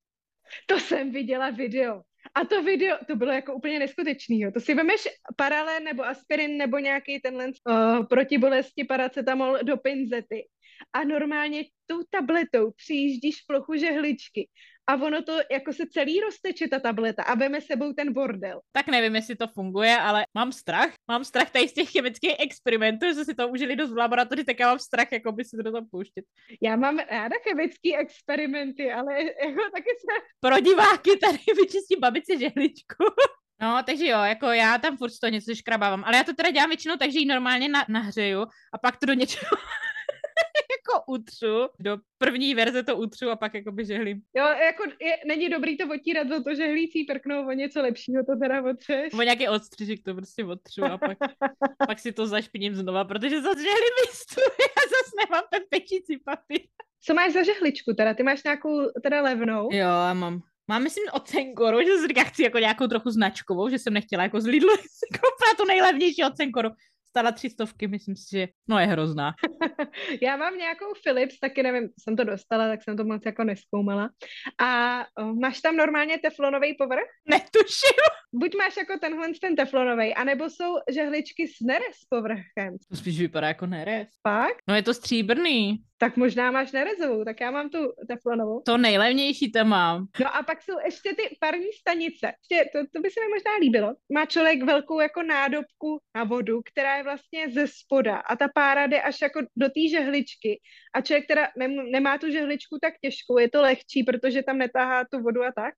To 0.67 0.81
jsem 0.81 1.11
viděla 1.11 1.51
video. 1.51 2.03
A 2.37 2.45
to 2.45 2.63
video, 2.63 2.99
to 3.07 3.17
bylo 3.17 3.33
jako 3.33 3.55
úplně 3.55 3.79
neskutečný. 3.79 4.41
Jo. 4.41 4.53
To 4.53 4.61
si 4.61 4.75
vemeš 4.75 5.09
paralen 5.37 5.85
nebo 5.85 6.05
aspirin 6.05 6.57
nebo 6.57 6.79
nějaký 6.79 7.21
tenhle 7.21 7.47
uh, 7.47 8.07
protibolesti 8.07 8.85
paracetamol 8.85 9.59
do 9.63 9.77
pinzety 9.77 10.47
a 10.93 11.05
normálně 11.05 11.65
tou 11.87 12.03
tabletou 12.11 12.71
přijíždíš 12.71 13.41
plochu 13.41 13.75
žehličky 13.75 14.49
a 14.89 14.95
ono 14.95 15.23
to 15.23 15.39
jako 15.51 15.73
se 15.73 15.87
celý 15.87 16.21
rozteče 16.21 16.69
ta 16.69 16.79
tableta 16.79 17.23
a 17.23 17.35
veme 17.35 17.61
sebou 17.61 17.93
ten 17.93 18.13
bordel. 18.13 18.61
Tak 18.73 18.87
nevím, 18.87 19.17
jestli 19.17 19.37
to 19.37 19.47
funguje, 19.49 19.97
ale 19.97 20.25
mám 20.35 20.53
strach. 20.53 20.91
Mám 21.09 21.25
strach 21.25 21.51
tady 21.51 21.69
z 21.69 21.73
těch 21.73 21.91
chemických 21.91 22.35
experimentů, 22.39 23.07
že 23.07 23.25
si 23.25 23.35
to 23.35 23.49
užili 23.49 23.77
dost 23.77 23.93
v 23.93 23.97
laboratoři, 23.97 24.45
tak 24.45 24.61
já 24.61 24.69
mám 24.69 24.79
strach, 24.79 25.13
jako 25.13 25.33
by 25.33 25.45
si 25.45 25.57
to 25.57 25.73
tam 25.73 25.87
pouštět. 25.91 26.25
Já 26.63 26.77
mám 26.77 26.99
ráda 26.99 27.37
chemické 27.49 27.97
experimenty, 27.99 28.93
ale 28.93 29.23
jako 29.23 29.63
taky 29.73 29.91
se... 30.01 30.23
Pro 30.41 30.61
diváky 30.61 31.17
tady 31.17 31.39
vyčistím 31.61 32.01
babice 32.01 32.39
žehličku. 32.39 33.05
No, 33.61 33.83
takže 33.87 34.07
jo, 34.07 34.19
jako 34.23 34.47
já 34.47 34.79
tam 34.79 34.97
furt 34.97 35.11
to 35.21 35.29
něco 35.29 35.55
škrabávám, 35.55 36.05
ale 36.05 36.17
já 36.17 36.25
to 36.25 36.35
teda 36.35 36.51
dělám 36.51 36.69
většinou 36.69 36.97
tak, 36.97 37.11
že 37.13 37.19
ji 37.19 37.27
normálně 37.27 37.69
na, 37.69 37.85
nahřeju 37.89 38.43
a 38.73 38.79
pak 38.79 38.97
to 38.97 39.07
do 39.07 39.13
něčeho 39.13 39.51
jako 40.87 41.05
utřu. 41.13 41.69
Do 41.79 41.99
první 42.19 42.55
verze 42.55 42.83
to 42.83 42.97
utřu 42.97 43.31
a 43.31 43.37
pak 43.37 43.55
jako 43.55 43.73
by 43.73 43.85
žehlím. 43.85 44.21
Jo, 44.37 44.45
jako 44.45 44.83
je, 45.01 45.17
není 45.27 45.49
dobrý 45.49 45.77
to 45.77 45.85
otírat 45.95 46.29
za 46.29 46.43
to, 46.43 46.55
že 46.55 46.69
hlící 46.69 47.05
prknou 47.05 47.47
o 47.47 47.53
něco 47.53 47.83
lepšího, 47.83 48.25
to 48.25 48.37
teda 48.37 48.63
otřeš. 48.63 49.13
O 49.13 49.23
nějaký 49.23 49.49
odstřižek 49.49 50.03
to 50.03 50.15
prostě 50.15 50.45
otřu 50.45 50.85
a 50.85 50.99
pak, 50.99 51.19
pak 51.87 51.99
si 51.99 52.13
to 52.13 52.27
zašpiním 52.27 52.75
znova, 52.75 53.05
protože 53.05 53.43
zase 53.43 53.61
žehlím 53.61 53.95
místu, 54.07 54.41
já 54.61 54.83
zase 54.83 55.27
nemám 55.27 55.45
ten 55.51 55.63
pečící 55.71 56.19
papír. 56.25 56.61
Co 57.03 57.15
máš 57.15 57.33
za 57.33 57.43
žehličku 57.43 57.93
teda? 57.95 58.15
Ty 58.15 58.23
máš 58.23 58.45
nějakou 58.45 58.91
teda 59.03 59.23
levnou? 59.23 59.69
Jo, 59.73 59.79
já 59.79 60.15
mám. 60.15 60.43
Mám, 60.69 60.83
myslím, 60.83 61.05
od 61.13 61.29
Cenkoru, 61.29 61.79
že 61.81 61.97
si 61.97 62.09
říká, 62.09 62.25
chci 62.25 62.43
jako 62.43 62.59
nějakou 62.59 62.87
trochu 62.87 63.11
značkovou, 63.11 63.69
že 63.69 63.79
jsem 63.79 63.93
nechtěla 63.93 64.23
jako 64.23 64.41
z 64.41 64.47
Lidlu 64.47 64.77
si 64.77 65.07
koupit 65.13 65.57
tu 65.57 65.65
nejlevnější 65.65 66.25
od 66.25 66.37
Cenkoru 66.37 66.71
stála 67.17 67.33
tři 67.33 67.51
stovky, 67.51 67.89
myslím 67.89 68.17
si, 68.17 68.27
že 68.33 68.49
no 68.69 68.79
je 68.79 68.87
hrozná. 68.87 69.35
Já 70.23 70.37
mám 70.37 70.59
nějakou 70.59 70.85
Philips, 71.05 71.39
taky 71.39 71.63
nevím, 71.63 71.89
jsem 72.01 72.17
to 72.17 72.25
dostala, 72.25 72.69
tak 72.69 72.83
jsem 72.83 72.97
to 72.97 73.05
moc 73.05 73.23
jako 73.27 73.45
neskoumala. 73.45 74.11
A 74.61 75.01
o, 75.19 75.35
máš 75.35 75.61
tam 75.61 75.77
normálně 75.77 76.19
teflonový 76.19 76.75
povrch? 76.75 77.09
Netuším. 77.29 77.97
Buď 78.35 78.55
máš 78.59 78.77
jako 78.77 78.99
tenhle 79.01 79.29
ten 79.41 79.57
teflonový, 79.57 80.15
anebo 80.15 80.45
jsou 80.45 80.75
žehličky 80.93 81.49
s 81.49 81.61
nerez 81.67 81.97
povrchem. 82.09 82.77
To 82.91 82.97
spíš 82.97 83.21
vypadá 83.21 83.49
jako 83.49 83.67
nerez. 83.67 84.09
Pak? 84.23 84.53
No 84.69 84.75
je 84.75 84.83
to 84.83 84.95
stříbrný. 84.95 85.79
Tak 85.99 86.17
možná 86.17 86.51
máš 86.51 86.73
nerezovou, 86.73 87.25
tak 87.25 87.41
já 87.41 87.51
mám 87.51 87.71
tu 87.71 87.79
teflonovou. 88.09 88.63
To 88.67 88.77
nejlevnější 88.77 89.53
to 89.53 89.65
mám. 89.65 90.07
No 90.21 90.37
a 90.37 90.43
pak 90.43 90.63
jsou 90.63 90.79
ještě 90.85 91.15
ty 91.15 91.37
parní 91.41 91.73
stanice. 91.81 92.27
Ještě, 92.27 92.71
to, 92.73 92.79
to 92.95 93.01
by 93.01 93.11
se 93.11 93.21
mi 93.21 93.29
možná 93.29 93.57
líbilo. 93.61 93.95
Má 94.13 94.27
člověk 94.27 94.63
velkou 94.63 95.01
jako 95.01 95.23
nádobku 95.23 96.01
na 96.17 96.25
vodu, 96.25 96.61
která 96.73 96.97
je 96.97 97.03
vlastně 97.03 97.51
ze 97.51 97.67
spoda 97.67 98.17
a 98.17 98.37
ta 98.37 98.49
pára 98.55 98.87
jde 98.87 99.03
až 99.03 99.21
jako 99.23 99.41
do 99.57 99.69
té 99.69 99.89
žehličky 99.91 100.61
a 100.95 101.01
člověk 101.01 101.27
teda 101.27 101.49
nemá 101.93 102.19
tu 102.19 102.31
žehličku 102.31 102.79
tak 102.83 102.95
těžkou, 103.03 103.39
je 103.39 103.51
to 103.51 103.63
lehčí, 103.63 104.05
protože 104.05 104.43
tam 104.43 104.59
netáhá 104.59 105.05
tu 105.05 105.21
vodu 105.21 105.45
a 105.45 105.53
tak 105.53 105.75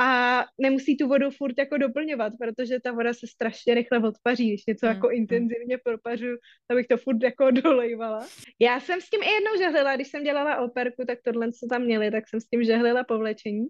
a 0.00 0.44
nemusí 0.60 0.96
tu 0.96 1.08
vodu 1.08 1.30
furt 1.30 1.54
jako 1.58 1.78
doplňovat, 1.78 2.32
protože 2.40 2.80
ta 2.80 2.92
voda 2.92 3.14
se 3.14 3.26
strašně 3.26 3.74
rychle 3.74 3.98
odpaří, 3.98 4.48
když 4.48 4.66
něco 4.66 4.86
mm. 4.86 4.92
jako 4.92 5.10
intenzivně 5.10 5.78
propařu, 5.84 6.36
tak 6.68 6.76
bych 6.76 6.86
to 6.86 6.96
furt 6.96 7.22
jako 7.22 7.50
dolejvala. 7.50 8.26
Já 8.60 8.80
jsem 8.80 9.00
s 9.00 9.10
tím 9.10 9.22
i 9.22 9.32
jednou 9.32 9.56
žehlila, 9.58 9.96
když 9.96 10.08
jsem 10.08 10.24
dělala 10.24 10.60
operku, 10.60 11.04
tak 11.06 11.18
tohle, 11.24 11.52
co 11.52 11.66
tam 11.70 11.82
měli, 11.82 12.10
tak 12.10 12.28
jsem 12.28 12.40
s 12.40 12.48
tím 12.48 12.64
žehlila 12.64 13.04
povlečení 13.04 13.66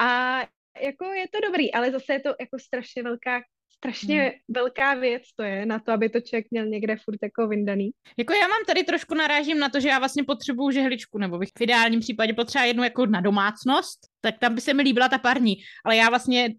a 0.00 0.40
jako 0.82 1.04
je 1.04 1.26
to 1.28 1.40
dobrý, 1.46 1.72
ale 1.74 1.90
zase 1.90 2.12
je 2.12 2.20
to 2.20 2.34
jako 2.40 2.58
strašně 2.58 3.02
velká 3.02 3.40
strašně 3.78 4.22
hmm. 4.22 4.32
velká 4.48 4.94
věc 4.94 5.22
to 5.36 5.42
je 5.42 5.66
na 5.66 5.78
to, 5.78 5.92
aby 5.92 6.08
to 6.08 6.20
člověk 6.20 6.46
měl 6.50 6.66
někde 6.66 6.96
furt 6.96 7.18
jako 7.22 7.48
vyndaný. 7.48 7.90
Jako 8.16 8.32
já 8.32 8.48
mám 8.48 8.64
tady 8.66 8.84
trošku 8.84 9.14
narážím 9.14 9.58
na 9.58 9.68
to, 9.68 9.80
že 9.80 9.88
já 9.88 9.98
vlastně 9.98 10.24
potřebuju 10.24 10.70
žehličku, 10.70 11.18
nebo 11.18 11.38
bych 11.38 11.48
v 11.58 11.60
ideálním 11.60 12.00
případě 12.00 12.32
potřeba 12.32 12.64
jednu 12.64 12.82
jako 12.82 13.06
na 13.06 13.20
domácnost, 13.20 13.98
tak 14.20 14.38
tam 14.38 14.54
by 14.54 14.60
se 14.60 14.74
mi 14.74 14.82
líbila 14.82 15.08
ta 15.08 15.18
parní, 15.18 15.56
ale 15.84 15.96
já 15.96 16.08
vlastně 16.08 16.54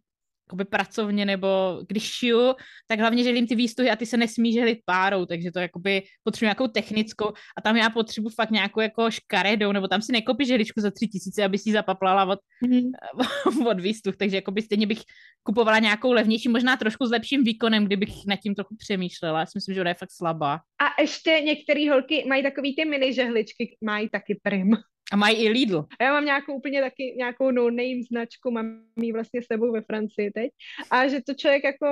jakoby 0.49 0.65
pracovně 0.65 1.25
nebo 1.25 1.81
když 1.87 2.03
šiju, 2.03 2.53
tak 2.87 2.99
hlavně 2.99 3.23
želím 3.23 3.47
ty 3.47 3.55
výstuhy 3.55 3.89
a 3.89 3.95
ty 3.95 4.05
se 4.05 4.17
nesmí 4.17 4.53
želit 4.53 4.79
párou, 4.85 5.25
takže 5.25 5.51
to 5.51 5.59
jakoby 5.59 6.03
potřebuji 6.23 6.45
nějakou 6.45 6.67
technickou 6.67 7.27
a 7.57 7.61
tam 7.61 7.77
já 7.77 7.89
potřebuji 7.89 8.29
fakt 8.29 8.51
nějakou 8.51 8.81
jako 8.81 9.11
škaredou, 9.11 9.71
nebo 9.71 9.87
tam 9.87 10.01
si 10.01 10.11
nekopíš 10.11 10.47
želičku 10.47 10.81
za 10.81 10.91
tři 10.91 11.07
tisíce, 11.07 11.43
aby 11.43 11.57
si 11.57 11.69
ji 11.69 11.73
zapaplala 11.73 12.25
od, 12.25 12.39
mm. 12.67 12.91
od 13.67 13.79
výstuh, 13.79 14.15
takže 14.17 14.35
jakoby 14.35 14.61
stejně 14.61 14.87
bych 14.87 15.01
kupovala 15.43 15.79
nějakou 15.79 16.11
levnější, 16.11 16.49
možná 16.49 16.77
trošku 16.77 17.05
s 17.05 17.11
lepším 17.11 17.43
výkonem, 17.43 17.85
kdybych 17.85 18.13
nad 18.27 18.39
tím 18.39 18.55
trochu 18.55 18.75
přemýšlela. 18.75 19.39
Já 19.39 19.45
si 19.45 19.51
myslím, 19.55 19.75
že 19.75 19.81
ona 19.81 19.89
je 19.89 19.93
fakt 19.93 20.11
slabá. 20.11 20.53
A 20.55 21.01
ještě 21.01 21.41
některé 21.45 21.89
holky 21.89 22.25
mají 22.27 22.43
takový 22.43 22.75
ty 22.75 22.85
mini 22.85 23.13
žehličky, 23.13 23.77
mají 23.81 24.09
taky 24.09 24.39
prim. 24.43 24.77
A 25.11 25.15
mají 25.15 25.37
i 25.37 25.49
Lidl. 25.49 25.85
A 25.99 26.03
já 26.03 26.13
mám 26.13 26.25
nějakou 26.25 26.53
úplně 26.53 26.81
taky 26.81 27.13
nějakou 27.17 27.51
no-name 27.51 28.03
značku, 28.11 28.51
mám 28.51 28.83
ji 28.95 29.13
vlastně 29.13 29.41
sebou 29.51 29.71
ve 29.71 29.81
Francii 29.81 30.31
teď. 30.31 30.51
A 30.91 31.07
že 31.07 31.21
to 31.21 31.33
člověk 31.33 31.63
jako 31.63 31.87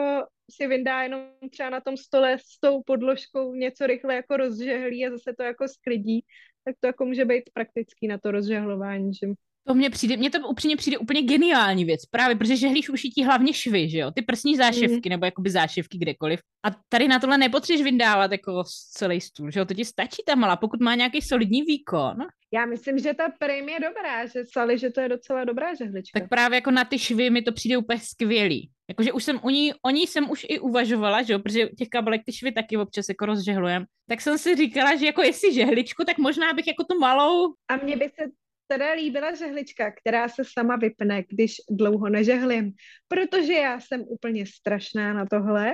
si 0.51 0.67
vyndá 0.67 1.01
jenom 1.01 1.21
třeba 1.51 1.69
na 1.69 1.81
tom 1.81 1.97
stole 1.97 2.37
s 2.39 2.59
tou 2.59 2.83
podložkou 2.83 3.53
něco 3.53 3.87
rychle 3.87 4.15
jako 4.15 4.37
rozžehlí 4.37 5.07
a 5.07 5.09
zase 5.09 5.33
to 5.37 5.43
jako 5.43 5.67
sklidí, 5.67 6.25
tak 6.65 6.75
to 6.79 6.87
jako 6.87 7.05
může 7.05 7.25
být 7.25 7.43
praktický 7.53 8.07
na 8.07 8.17
to 8.17 8.31
rozžehlování, 8.31 9.13
že 9.13 9.27
to 9.67 9.73
mně 9.73 9.89
přijde, 9.89 10.17
mně 10.17 10.29
to 10.29 10.47
upřímně 10.47 10.77
přijde 10.77 10.97
úplně 10.97 11.21
geniální 11.21 11.85
věc, 11.85 12.05
právě 12.05 12.35
protože 12.35 12.55
žehlíš 12.55 12.89
ušití 12.89 13.23
hlavně 13.23 13.53
švy, 13.53 13.89
že 13.89 13.97
jo, 13.97 14.11
ty 14.11 14.21
prsní 14.21 14.55
zášivky 14.55 15.09
mm. 15.09 15.09
nebo 15.09 15.25
jakoby 15.25 15.49
zášivky 15.49 15.97
kdekoliv. 15.97 16.39
A 16.65 16.69
tady 16.89 17.07
na 17.07 17.19
tohle 17.19 17.37
nepotřebuješ 17.37 17.83
vyndávat 17.83 18.31
jako 18.31 18.63
celý 18.91 19.21
stůl, 19.21 19.51
že 19.51 19.59
jo, 19.59 19.65
to 19.65 19.73
ti 19.73 19.85
stačí 19.85 20.23
ta 20.25 20.35
malá, 20.35 20.55
pokud 20.55 20.81
má 20.81 20.95
nějaký 20.95 21.21
solidní 21.21 21.61
výkon. 21.61 22.17
Já 22.53 22.65
myslím, 22.65 22.99
že 22.99 23.13
ta 23.13 23.29
prim 23.39 23.69
je 23.69 23.79
dobrá, 23.79 24.25
že 24.25 24.43
psali, 24.43 24.77
že 24.77 24.89
to 24.89 25.01
je 25.01 25.09
docela 25.09 25.43
dobrá 25.43 25.75
žehlička. 25.75 26.19
Tak 26.19 26.29
právě 26.29 26.55
jako 26.55 26.71
na 26.71 26.85
ty 26.85 26.99
švy 26.99 27.29
mi 27.29 27.41
to 27.41 27.51
přijde 27.51 27.77
úplně 27.77 27.99
skvělý. 27.99 28.69
Jakože 28.89 29.13
už 29.13 29.23
jsem 29.23 29.39
u 29.43 29.49
ní, 29.49 29.73
o 29.85 29.89
ní 29.89 30.07
jsem 30.07 30.29
už 30.29 30.45
i 30.49 30.59
uvažovala, 30.59 31.23
že 31.23 31.33
jo, 31.33 31.39
protože 31.39 31.67
těch 31.67 31.89
kabelek 31.89 32.21
ty 32.25 32.33
švy 32.33 32.51
taky 32.51 32.77
občas 32.77 33.09
jako 33.09 33.25
rozžehlujem. 33.25 33.85
Tak 34.09 34.21
jsem 34.21 34.37
si 34.37 34.55
říkala, 34.55 34.95
že 34.95 35.05
jako 35.05 35.21
jestli 35.21 35.53
žehličku, 35.53 36.03
tak 36.03 36.17
možná 36.17 36.53
bych 36.53 36.67
jako 36.67 36.83
tu 36.83 36.99
malou... 36.99 37.53
A 37.67 37.75
mně 37.75 37.97
by 37.97 38.09
se 38.09 38.23
teda 38.67 38.91
líbila 38.91 39.35
žehlička, 39.35 39.91
která 39.91 40.29
se 40.29 40.43
sama 40.45 40.75
vypne, 40.75 41.23
když 41.29 41.55
dlouho 41.69 42.09
nežehlím, 42.09 42.73
protože 43.07 43.53
já 43.53 43.79
jsem 43.79 44.01
úplně 44.01 44.45
strašná 44.45 45.13
na 45.13 45.25
tohle 45.25 45.73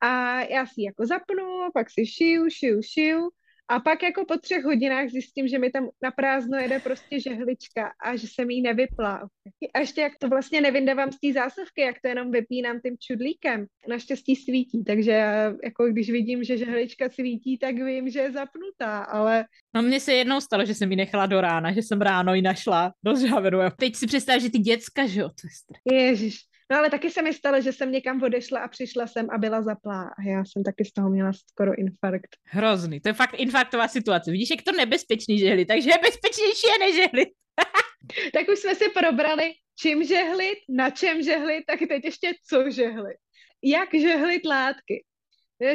a 0.00 0.40
já 0.40 0.66
si 0.66 0.82
jako 0.82 1.06
zapnu, 1.06 1.44
pak 1.74 1.90
si 1.90 2.06
šiju, 2.06 2.50
šiju, 2.50 2.82
šiju 2.82 3.30
a 3.70 3.80
pak 3.80 4.02
jako 4.02 4.24
po 4.24 4.36
třech 4.36 4.64
hodinách 4.64 5.08
zjistím, 5.08 5.48
že 5.48 5.58
mi 5.58 5.70
tam 5.70 5.88
na 6.02 6.10
prázdno 6.10 6.58
jede 6.58 6.78
prostě 6.78 7.20
žehlička 7.20 7.92
a 8.04 8.16
že 8.16 8.26
jsem 8.28 8.50
jí 8.50 8.62
nevypla. 8.62 9.28
A 9.74 9.78
ještě 9.78 10.00
jak 10.00 10.12
to 10.18 10.28
vlastně 10.28 10.60
nevyndávám 10.60 11.12
z 11.12 11.20
té 11.20 11.32
zásuvky, 11.32 11.80
jak 11.80 11.96
to 12.02 12.08
jenom 12.08 12.30
vypínám 12.30 12.80
tím 12.80 12.96
čudlíkem. 13.00 13.66
Naštěstí 13.88 14.36
svítí, 14.36 14.84
takže 14.84 15.12
jako 15.64 15.86
když 15.86 16.10
vidím, 16.10 16.44
že 16.44 16.56
žehlička 16.56 17.08
svítí, 17.08 17.58
tak 17.58 17.74
vím, 17.74 18.10
že 18.10 18.20
je 18.20 18.32
zapnutá, 18.32 18.98
ale... 18.98 19.44
No 19.74 19.82
mně 19.82 20.00
se 20.00 20.12
jednou 20.12 20.40
stalo, 20.40 20.64
že 20.64 20.74
jsem 20.74 20.90
ji 20.90 20.96
nechala 20.96 21.26
do 21.26 21.40
rána, 21.40 21.72
že 21.72 21.82
jsem 21.82 22.00
ráno 22.00 22.34
ji 22.34 22.42
našla 22.42 22.92
do 23.04 23.16
žhaveru. 23.16 23.58
Teď 23.76 23.96
si 23.96 24.06
představ, 24.06 24.40
že 24.40 24.50
ty 24.50 24.58
děcka, 24.58 25.06
že 25.06 25.20
jo, 25.20 25.28
to 25.28 25.46
je 25.46 25.50
strach. 25.50 25.80
Ježiš, 25.92 26.38
No 26.70 26.76
ale 26.76 26.90
taky 26.90 27.10
se 27.10 27.22
mi 27.22 27.32
stalo, 27.34 27.60
že 27.60 27.72
jsem 27.72 27.92
někam 27.92 28.22
odešla 28.22 28.60
a 28.60 28.68
přišla 28.68 29.06
jsem 29.06 29.30
a 29.30 29.38
byla 29.38 29.62
zaplá. 29.62 30.02
A 30.02 30.22
já 30.22 30.44
jsem 30.44 30.62
taky 30.64 30.84
z 30.84 30.92
toho 30.92 31.10
měla 31.10 31.32
skoro 31.32 31.78
infarkt. 31.78 32.36
Hrozný. 32.44 33.00
To 33.00 33.08
je 33.08 33.12
fakt 33.12 33.34
infarktová 33.38 33.88
situace. 33.88 34.30
Vidíš, 34.30 34.50
jak 34.50 34.62
to 34.62 34.72
nebezpečný 34.72 35.38
žehlit, 35.38 35.68
takže 35.68 35.90
je 35.90 35.98
bezpečnější 36.02 36.66
je 36.72 36.78
nežehlit. 36.78 37.28
tak 38.32 38.48
už 38.48 38.58
jsme 38.58 38.74
si 38.74 38.88
probrali, 38.88 39.52
čím 39.78 40.04
žehlit, 40.04 40.58
na 40.68 40.90
čem 40.90 41.22
žehlit, 41.22 41.64
tak 41.66 41.78
teď 41.88 42.04
ještě 42.04 42.32
co 42.48 42.70
žehlit. 42.70 43.16
Jak 43.62 43.94
žehlit 43.94 44.46
látky. 44.46 45.04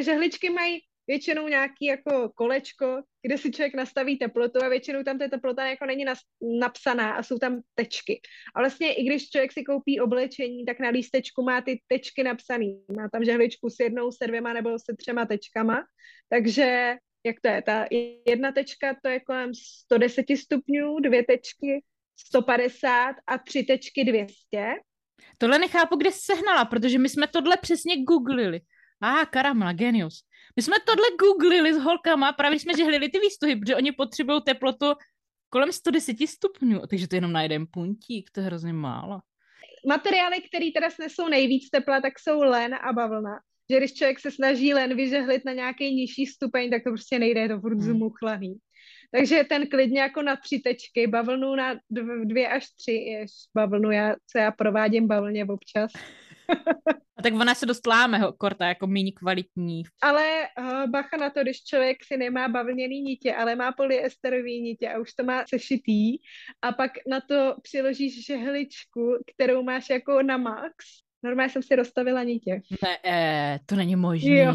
Žehličky 0.00 0.50
mají 0.50 0.80
většinou 1.06 1.48
nějaký 1.48 1.86
jako 1.86 2.28
kolečko, 2.34 3.02
kde 3.22 3.38
si 3.38 3.50
člověk 3.50 3.74
nastaví 3.74 4.18
teplotu 4.18 4.64
a 4.64 4.68
většinou 4.68 5.02
tam 5.02 5.18
ta 5.18 5.28
teplota 5.28 5.66
jako 5.66 5.86
není 5.86 6.04
nas, 6.04 6.18
napsaná 6.60 7.12
a 7.12 7.22
jsou 7.22 7.38
tam 7.38 7.60
tečky. 7.74 8.20
A 8.54 8.60
vlastně 8.60 8.94
i 8.94 9.04
když 9.04 9.30
člověk 9.30 9.52
si 9.52 9.64
koupí 9.64 10.00
oblečení, 10.00 10.64
tak 10.64 10.80
na 10.80 10.88
lístečku 10.88 11.42
má 11.42 11.60
ty 11.60 11.80
tečky 11.86 12.22
napsaný. 12.22 12.84
Má 12.96 13.08
tam 13.08 13.24
žehličku 13.24 13.70
s 13.70 13.80
jednou, 13.80 14.12
se 14.12 14.26
dvěma 14.26 14.52
nebo 14.52 14.78
se 14.78 14.96
třema 14.98 15.26
tečkama. 15.26 15.84
Takže 16.28 16.96
jak 17.26 17.36
to 17.42 17.48
je? 17.48 17.62
Ta 17.62 17.86
jedna 18.26 18.52
tečka 18.52 18.96
to 19.02 19.08
je 19.08 19.20
kolem 19.20 19.50
110 19.54 20.26
stupňů, 20.36 21.00
dvě 21.00 21.24
tečky 21.24 21.84
150 22.16 23.14
a 23.26 23.38
tři 23.38 23.62
tečky 23.62 24.04
200. 24.04 24.34
Tohle 25.38 25.58
nechápu, 25.58 25.96
kde 25.96 26.10
sehnala, 26.12 26.64
protože 26.64 26.98
my 26.98 27.08
jsme 27.08 27.26
tohle 27.26 27.56
přesně 27.56 28.04
googlili. 28.04 28.60
A 29.02 29.20
ah, 29.20 29.26
karamela, 29.26 29.72
genius. 29.72 30.22
My 30.56 30.62
jsme 30.62 30.76
tohle 30.86 31.06
googlili 31.20 31.74
s 31.74 31.78
holkama, 31.78 32.32
právě 32.32 32.58
jsme 32.58 32.72
žehlili 32.76 33.08
ty 33.08 33.18
výstuhy, 33.18 33.56
protože 33.56 33.76
oni 33.76 33.92
potřebují 33.92 34.42
teplotu 34.42 34.86
kolem 35.50 35.72
110 35.72 36.16
stupňů, 36.26 36.80
takže 36.90 37.08
to 37.08 37.16
je 37.16 37.18
jenom 37.18 37.32
na 37.32 37.42
jeden 37.42 37.66
puntík, 37.70 38.30
to 38.30 38.40
je 38.40 38.46
hrozně 38.46 38.72
málo. 38.72 39.20
Materiály, 39.86 40.40
které 40.40 40.70
teda 40.74 40.90
snesou 40.90 41.28
nejvíc 41.28 41.70
tepla, 41.70 42.00
tak 42.00 42.18
jsou 42.18 42.42
len 42.42 42.74
a 42.74 42.92
bavlna. 42.92 43.38
Že 43.70 43.78
když 43.78 43.94
člověk 43.94 44.20
se 44.20 44.30
snaží 44.30 44.74
len 44.74 44.96
vyžehlit 44.96 45.44
na 45.44 45.52
nějaký 45.52 45.94
nižší 45.94 46.26
stupeň, 46.26 46.70
tak 46.70 46.84
to 46.84 46.90
prostě 46.90 47.18
nejde, 47.18 47.40
je 47.40 47.48
to 47.48 47.60
furt 47.60 47.78
hmm. 47.78 47.82
zmuchlaný. 47.82 48.54
Takže 49.12 49.44
ten 49.44 49.66
klidně 49.66 50.00
jako 50.00 50.22
na 50.22 50.36
tři 50.36 50.58
tečky, 50.58 51.06
bavlnu 51.06 51.54
na 51.54 51.74
dvě 52.24 52.48
až 52.48 52.66
tři, 52.70 52.92
jež 52.92 53.30
bavlnu, 53.54 53.90
já, 53.90 54.14
co 54.32 54.38
já 54.38 54.50
provádím 54.50 55.06
bavlně 55.06 55.44
občas. 55.44 55.92
A 57.18 57.22
tak 57.22 57.34
ona 57.34 57.54
se 57.54 57.66
dost 57.66 57.86
láme, 57.86 58.20
korta, 58.38 58.66
jako 58.66 58.86
méně 58.86 59.12
kvalitní. 59.12 59.82
Ale 60.02 60.48
uh, 60.58 60.90
bacha 60.90 61.16
na 61.16 61.30
to, 61.30 61.42
když 61.42 61.64
člověk 61.64 62.04
si 62.04 62.16
nemá 62.16 62.48
bavlněný 62.48 63.00
nitě, 63.00 63.34
ale 63.34 63.56
má 63.56 63.72
polyesterový 63.72 64.62
nitě 64.62 64.88
a 64.88 64.98
už 64.98 65.14
to 65.14 65.24
má 65.24 65.44
sešitý 65.48 66.16
a 66.62 66.72
pak 66.72 66.90
na 67.10 67.20
to 67.20 67.56
přiložíš 67.62 68.26
žehličku, 68.26 69.18
kterou 69.34 69.62
máš 69.62 69.90
jako 69.90 70.22
na 70.22 70.36
max. 70.36 70.74
Normálně 71.22 71.50
jsem 71.50 71.62
si 71.62 71.76
rozstavila 71.76 72.22
nitě. 72.22 72.60
Ne, 72.82 72.98
eh, 73.04 73.58
to 73.66 73.76
není 73.76 73.96
možné. 73.96 74.36
Jo. 74.36 74.54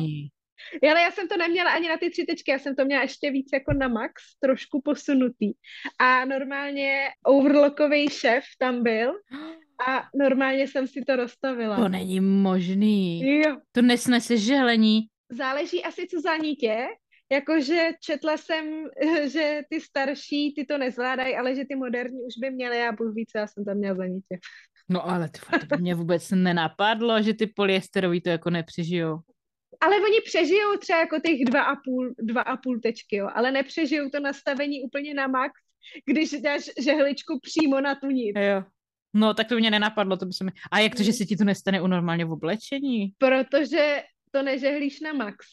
Ale 0.92 1.02
já 1.02 1.12
jsem 1.12 1.28
to 1.28 1.38
neměla 1.38 1.72
ani 1.72 1.90
na 1.90 1.98
ty 1.98 2.10
tři 2.10 2.26
tečky, 2.26 2.52
já 2.52 2.60
jsem 2.60 2.76
to 2.76 2.86
měla 2.86 3.02
ještě 3.02 3.32
víc 3.32 3.50
jako 3.54 3.74
na 3.74 3.88
max, 3.88 4.24
trošku 4.40 4.82
posunutý. 4.82 5.52
A 6.00 6.26
normálně 6.26 7.10
overlockový 7.26 8.10
šef 8.10 8.44
tam 8.60 8.84
byl 8.84 9.14
a 9.88 10.04
normálně 10.16 10.68
jsem 10.68 10.88
si 10.88 11.02
to 11.08 11.16
rozstavila. 11.16 11.76
To 11.76 11.90
není 11.90 12.20
možný. 12.20 13.22
Jo. 13.40 13.58
To 13.72 13.82
nesnese 13.82 14.38
želení. 14.38 15.02
Záleží 15.32 15.84
asi 15.84 16.08
co 16.08 16.22
za 16.22 16.38
nitě, 16.38 16.88
Jakože 17.32 17.92
četla 18.00 18.38
jsem, 18.38 18.66
že 19.32 19.62
ty 19.70 19.82
starší 19.82 20.54
ty 20.56 20.66
to 20.66 20.78
nezvládají, 20.78 21.36
ale 21.36 21.56
že 21.56 21.66
ty 21.66 21.76
moderní 21.76 22.20
už 22.24 22.34
by 22.42 22.52
měly 22.52 22.82
a 22.82 22.92
bůh 22.92 23.14
více, 23.16 23.38
já 23.40 23.48
jsem 23.48 23.66
tam 23.66 23.78
měla 23.78 23.96
za 23.96 24.06
nitě. 24.06 24.40
No 24.90 25.10
ale 25.10 25.30
ty, 25.30 25.40
to 25.60 25.76
by 25.76 25.82
mě 25.82 25.96
vůbec 25.96 26.32
nenapadlo, 26.32 27.22
že 27.22 27.34
ty 27.34 27.48
polyesterový 27.48 28.22
to 28.22 28.30
jako 28.30 28.50
nepřežijou. 28.50 29.20
Ale 29.82 29.96
oni 29.96 30.22
přežijou 30.26 30.78
třeba 30.78 31.00
jako 31.00 31.20
těch 31.20 31.46
dva 31.46 31.64
a 31.64 31.76
půl, 31.76 32.14
dva 32.20 32.42
a 32.42 32.58
půl 32.58 32.80
tečky, 32.80 33.16
jo, 33.16 33.30
ale 33.34 33.52
nepřežijou 33.52 34.10
to 34.10 34.20
nastavení 34.20 34.84
úplně 34.84 35.14
na 35.14 35.28
max, 35.28 35.54
když 36.06 36.32
dáš 36.32 36.70
žehličku 36.84 37.40
přímo 37.40 37.82
na 37.82 37.96
tu 37.96 38.08
nit. 38.08 38.38
Jo. 38.38 38.64
No, 39.14 39.34
tak 39.34 39.48
to 39.48 39.56
mě 39.56 39.72
nenapadlo, 39.72 40.18
to 40.18 40.26
by 40.26 40.34
se 40.34 40.44
mi... 40.44 40.52
A 40.72 40.80
jak 40.80 40.96
to, 40.96 41.04
že 41.04 41.14
se 41.14 41.26
ti 41.26 41.38
to 41.38 41.44
nestane 41.44 41.82
u 41.82 41.88
normálně 41.88 42.26
v 42.26 42.32
oblečení? 42.32 43.14
Protože 43.18 44.04
to 44.32 44.42
nežehlíš 44.42 45.00
na 45.00 45.14
max. 45.14 45.46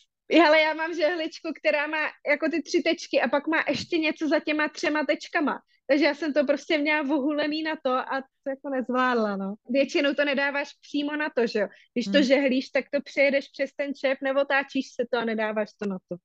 Ale 0.47 0.61
já 0.61 0.75
mám 0.75 0.95
žehličku, 0.95 1.49
která 1.61 1.87
má 1.87 2.03
jako 2.31 2.51
ty 2.51 2.63
tři 2.63 2.83
tečky 2.83 3.21
a 3.21 3.29
pak 3.29 3.47
má 3.47 3.65
ještě 3.69 3.99
něco 3.99 4.29
za 4.29 4.41
těma 4.41 4.69
třema 4.69 5.05
tečkama. 5.05 5.61
Takže 5.87 6.05
já 6.05 6.15
jsem 6.15 6.33
to 6.33 6.45
prostě 6.45 6.79
měla 6.79 7.03
vohulený 7.03 7.63
na 7.63 7.77
to 7.85 7.91
a 7.91 8.21
to 8.21 8.51
jako 8.51 8.69
nezvládla, 8.69 9.37
no. 9.37 9.55
Většinou 9.71 10.15
to 10.15 10.25
nedáváš 10.25 10.69
přímo 10.81 11.17
na 11.17 11.31
to, 11.37 11.47
že 11.47 11.59
jo. 11.59 11.69
Když 11.95 12.05
to 12.05 12.19
hmm. 12.19 12.23
žehlíš, 12.23 12.71
tak 12.71 12.85
to 12.93 13.01
přejedeš 13.01 13.49
přes 13.49 13.71
ten 13.77 13.95
čep, 13.95 14.19
nebo 14.23 14.45
táčíš 14.45 14.87
se 14.95 15.07
to 15.11 15.19
a 15.19 15.25
nedáváš 15.25 15.69
to 15.83 15.89
na 15.89 15.99
to. 16.09 16.17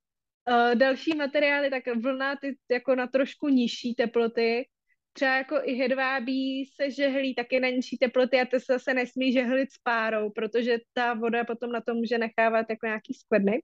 Uh, 0.50 0.76
další 0.76 1.15
materiály, 1.15 1.69
tak 1.69 1.84
vlna 1.96 2.36
ty 2.36 2.58
jako 2.72 2.96
na 2.96 3.08
trošku 3.08 3.50
nižší 3.50 3.96
teploty, 3.96 4.65
třeba 5.13 5.36
jako 5.36 5.56
i 5.63 5.73
hedvábí 5.73 6.65
se 6.65 6.91
žehlí 6.91 7.36
taky 7.36 7.60
na 7.60 7.69
nižší 7.69 7.97
teploty 7.97 8.41
a 8.41 8.45
to 8.45 8.60
se 8.60 8.73
zase 8.73 8.93
nesmí 8.93 9.34
žehlit 9.34 9.71
s 9.71 9.78
párou, 9.84 10.30
protože 10.30 10.78
ta 10.93 11.13
voda 11.13 11.43
potom 11.43 11.71
na 11.71 11.82
to 11.82 11.93
může 11.93 12.17
nechávat 12.17 12.65
jako 12.69 12.86
nějaký 12.86 13.13
skvrny. 13.13 13.62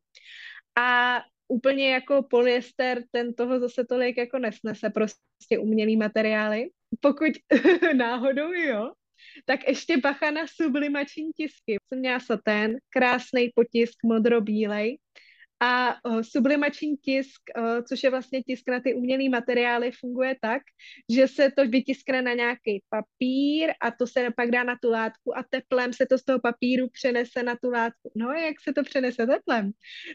A 0.77 1.19
úplně 1.47 1.91
jako 1.91 2.23
polyester, 2.23 3.03
ten 3.12 3.33
toho 3.33 3.59
zase 3.59 3.85
tolik 3.85 4.17
jako 4.17 4.39
nesnese, 4.39 4.89
prostě 4.89 5.59
umělý 5.59 5.97
materiály. 5.97 6.69
Pokud 6.99 7.31
náhodou 7.93 8.51
jo, 8.53 8.91
tak 9.45 9.67
ještě 9.67 9.97
bacha 9.97 10.31
na 10.31 10.41
sublimační 10.47 11.31
tisky. 11.38 11.77
Jsem 11.88 11.99
měla 11.99 12.19
satén, 12.19 12.77
krásný 12.89 13.49
potisk 13.55 13.93
modro-bílej, 14.05 14.97
a 15.60 15.95
uh, 16.06 16.22
sublimační 16.22 16.98
tisk, 16.98 17.41
uh, 17.58 17.84
což 17.88 18.04
je 18.04 18.10
vlastně 18.10 18.43
tisk 18.43 18.69
na 18.69 18.80
ty 18.80 18.93
umělé 18.93 19.30
materiály, 19.30 19.91
funguje 19.91 20.36
tak, 20.41 20.62
že 21.12 21.28
se 21.28 21.52
to 21.58 21.67
vytiskne 21.67 22.22
na 22.22 22.34
nějaký 22.34 22.84
papír 22.89 23.74
a 23.82 23.91
to 23.91 24.08
se 24.08 24.28
pak 24.36 24.52
dá 24.52 24.63
na 24.63 24.76
tu 24.82 24.89
látku 24.89 25.38
a 25.38 25.43
teplem 25.50 25.93
se 25.93 26.06
to 26.06 26.17
z 26.17 26.24
toho 26.24 26.39
papíru 26.39 26.89
přenese 26.89 27.43
na 27.43 27.56
tu 27.56 27.69
látku. 27.69 28.12
No, 28.15 28.32
jak 28.32 28.56
se 28.62 28.74
to 28.74 28.84
přenese 28.84 29.28
teplem? 29.28 29.72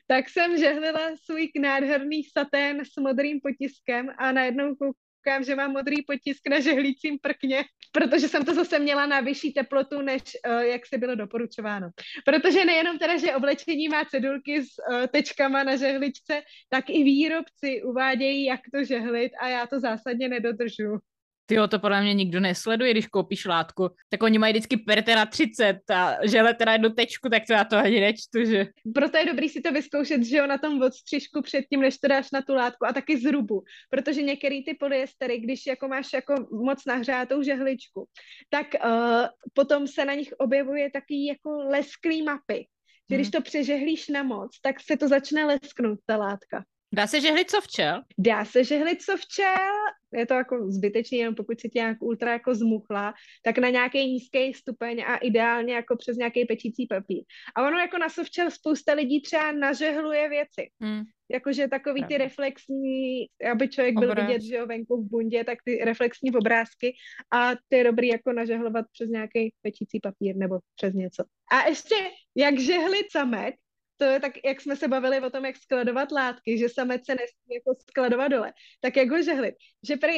Tak 0.07 0.29
jsem 0.29 0.59
žehlila 0.59 1.11
svůj 1.25 1.49
nádherný 1.61 2.25
satén 2.25 2.81
s 2.85 3.01
modrým 3.01 3.41
potiskem 3.41 4.11
a 4.19 4.33
najednou 4.33 4.75
koukám, 4.75 5.45
že 5.45 5.55
mám 5.55 5.73
modrý 5.73 6.03
potisk 6.03 6.49
na 6.49 6.61
žehlícím 6.61 7.19
prkně, 7.23 7.65
protože 7.95 8.29
jsem 8.29 8.45
to 8.45 8.55
zase 8.55 8.79
měla 8.79 9.07
na 9.07 9.21
vyšší 9.21 9.53
teplotu, 9.53 10.03
než 10.03 10.23
uh, 10.23 10.61
jak 10.61 10.87
se 10.87 10.99
bylo 10.99 11.15
doporučováno. 11.15 11.91
Protože 12.25 12.65
nejenom 12.65 12.99
teda, 12.99 13.17
že 13.17 13.35
oblečení 13.35 13.89
má 13.89 14.05
cedulky 14.05 14.63
s 14.63 14.69
uh, 14.91 15.07
tečkama 15.07 15.63
na 15.63 15.77
žehličce, 15.77 16.43
tak 16.69 16.91
i 16.91 17.05
výrobci 17.05 17.83
uvádějí, 17.83 18.45
jak 18.45 18.61
to 18.75 18.85
žehlit 18.85 19.33
a 19.41 19.49
já 19.49 19.67
to 19.67 19.81
zásadně 19.81 20.29
nedodržu. 20.29 20.99
Ty 21.47 21.57
to 21.69 21.79
podle 21.79 22.03
mě 22.03 22.15
nikdo 22.15 22.41
nesleduje, 22.41 22.91
když 22.91 23.07
koupíš 23.07 23.45
látku. 23.45 23.89
Tak 24.09 24.23
oni 24.23 24.39
mají 24.39 24.53
vždycky 24.53 24.77
pertera 24.77 25.27
30 25.27 25.91
a 25.91 26.17
žele 26.27 26.55
teda 26.55 26.73
jednu 26.73 26.91
tečku, 26.91 27.29
tak 27.29 27.43
to 27.47 27.53
já 27.53 27.65
to 27.65 27.77
ani 27.77 28.01
nečtu, 28.01 28.45
že? 28.45 28.67
Proto 28.95 29.17
je 29.17 29.27
dobrý 29.27 29.49
si 29.49 29.61
to 29.61 29.73
vyzkoušet, 29.73 30.23
že 30.25 30.37
jo, 30.37 30.47
na 30.47 30.59
tom 30.59 30.83
odstřižku 30.83 31.43
předtím, 31.43 31.81
než 31.81 31.99
to 31.99 32.09
dáš 32.09 32.31
na 32.31 32.43
tu 32.43 32.55
látku 32.55 32.87
a 32.87 32.93
taky 32.93 33.19
zrubu. 33.19 33.63
Protože 33.91 34.23
některé 34.23 34.61
ty 34.67 34.75
polyestery, 34.81 35.39
když 35.39 35.67
jako 35.67 35.89
máš 35.89 36.13
jako 36.13 36.35
moc 36.51 36.85
nahřátou 36.87 37.43
žehličku, 37.43 38.09
tak 38.51 38.67
uh, 38.85 39.27
potom 39.53 39.87
se 39.87 40.05
na 40.05 40.15
nich 40.15 40.33
objevuje 40.39 40.91
taky 40.91 41.27
jako 41.27 41.51
lesklý 41.51 42.23
mapy. 42.23 42.67
Že 43.11 43.17
když 43.17 43.27
hmm. 43.27 43.33
to 43.33 43.43
přežehlíš 43.43 44.09
na 44.09 44.23
moc, 44.23 44.61
tak 44.61 44.81
se 44.81 44.97
to 44.97 45.09
začne 45.09 45.45
lesknout, 45.45 45.99
ta 46.07 46.17
látka. 46.17 46.65
Dá 46.95 47.07
se 47.07 47.21
žehlit 47.21 47.51
co 47.51 47.61
včel? 47.61 48.03
Dá 48.19 48.45
se 48.45 48.65
žehlit 48.65 49.03
co 49.03 49.17
včel, 49.17 49.73
je 50.13 50.27
to 50.27 50.35
jako 50.35 50.71
zbytečný, 50.71 51.19
jenom 51.19 51.35
pokud 51.35 51.61
si 51.61 51.69
tě 51.69 51.79
nějak 51.79 52.03
ultra 52.03 52.33
jako 52.33 52.55
zmuchla, 52.55 53.15
tak 53.43 53.59
na 53.59 53.69
nějaký 53.69 54.07
nízký 54.07 54.55
stupeň 54.55 55.05
a 55.07 55.17
ideálně 55.17 55.75
jako 55.75 55.97
přes 55.97 56.17
nějaký 56.17 56.45
pečící 56.45 56.87
papír. 56.87 57.23
A 57.57 57.67
ono 57.67 57.79
jako 57.79 57.99
na 57.99 58.09
sovčel 58.09 58.51
spousta 58.51 58.93
lidí 58.93 59.23
třeba 59.23 59.53
nažehluje 59.53 60.29
věci. 60.29 60.71
Hmm. 60.81 61.03
Jakože 61.31 61.69
takový 61.69 62.05
ty 62.05 62.19
reflexní, 62.19 63.27
aby 63.53 63.69
člověk 63.69 63.99
byl 63.99 64.11
Obráz. 64.11 64.27
vidět, 64.27 64.43
že 64.43 64.57
jo, 64.57 64.67
venku 64.67 65.03
v 65.03 65.11
bundě, 65.11 65.45
tak 65.45 65.59
ty 65.65 65.85
reflexní 65.85 66.33
obrázky 66.33 66.95
a 67.33 67.53
ty 67.69 67.77
je 67.77 67.85
dobrý 67.85 68.09
jako 68.09 68.33
nažehlovat 68.33 68.87
přes 68.93 69.09
nějaký 69.09 69.55
pečící 69.63 70.01
papír 70.01 70.37
nebo 70.37 70.59
přes 70.77 70.95
něco. 70.95 71.25
A 71.53 71.69
ještě, 71.69 71.95
jak 72.37 72.59
žehlit 72.59 73.07
samet, 73.11 73.55
to 73.97 74.05
je 74.05 74.21
tak, 74.21 74.33
jak 74.45 74.61
jsme 74.61 74.77
se 74.77 74.89
bavili 74.89 75.21
o 75.21 75.31
tom, 75.31 75.45
jak 75.45 75.57
skladovat 75.57 76.13
látky, 76.13 76.59
že 76.59 76.69
samec 76.69 77.07
se 77.07 77.13
nesmí 77.13 77.55
jako 77.55 77.81
skladovat 77.91 78.31
dole, 78.31 78.53
tak 78.81 78.97
jak 78.97 79.11
ho 79.11 79.23
žehlit. 79.23 79.55
Že 79.89 79.97
prý, 79.97 80.13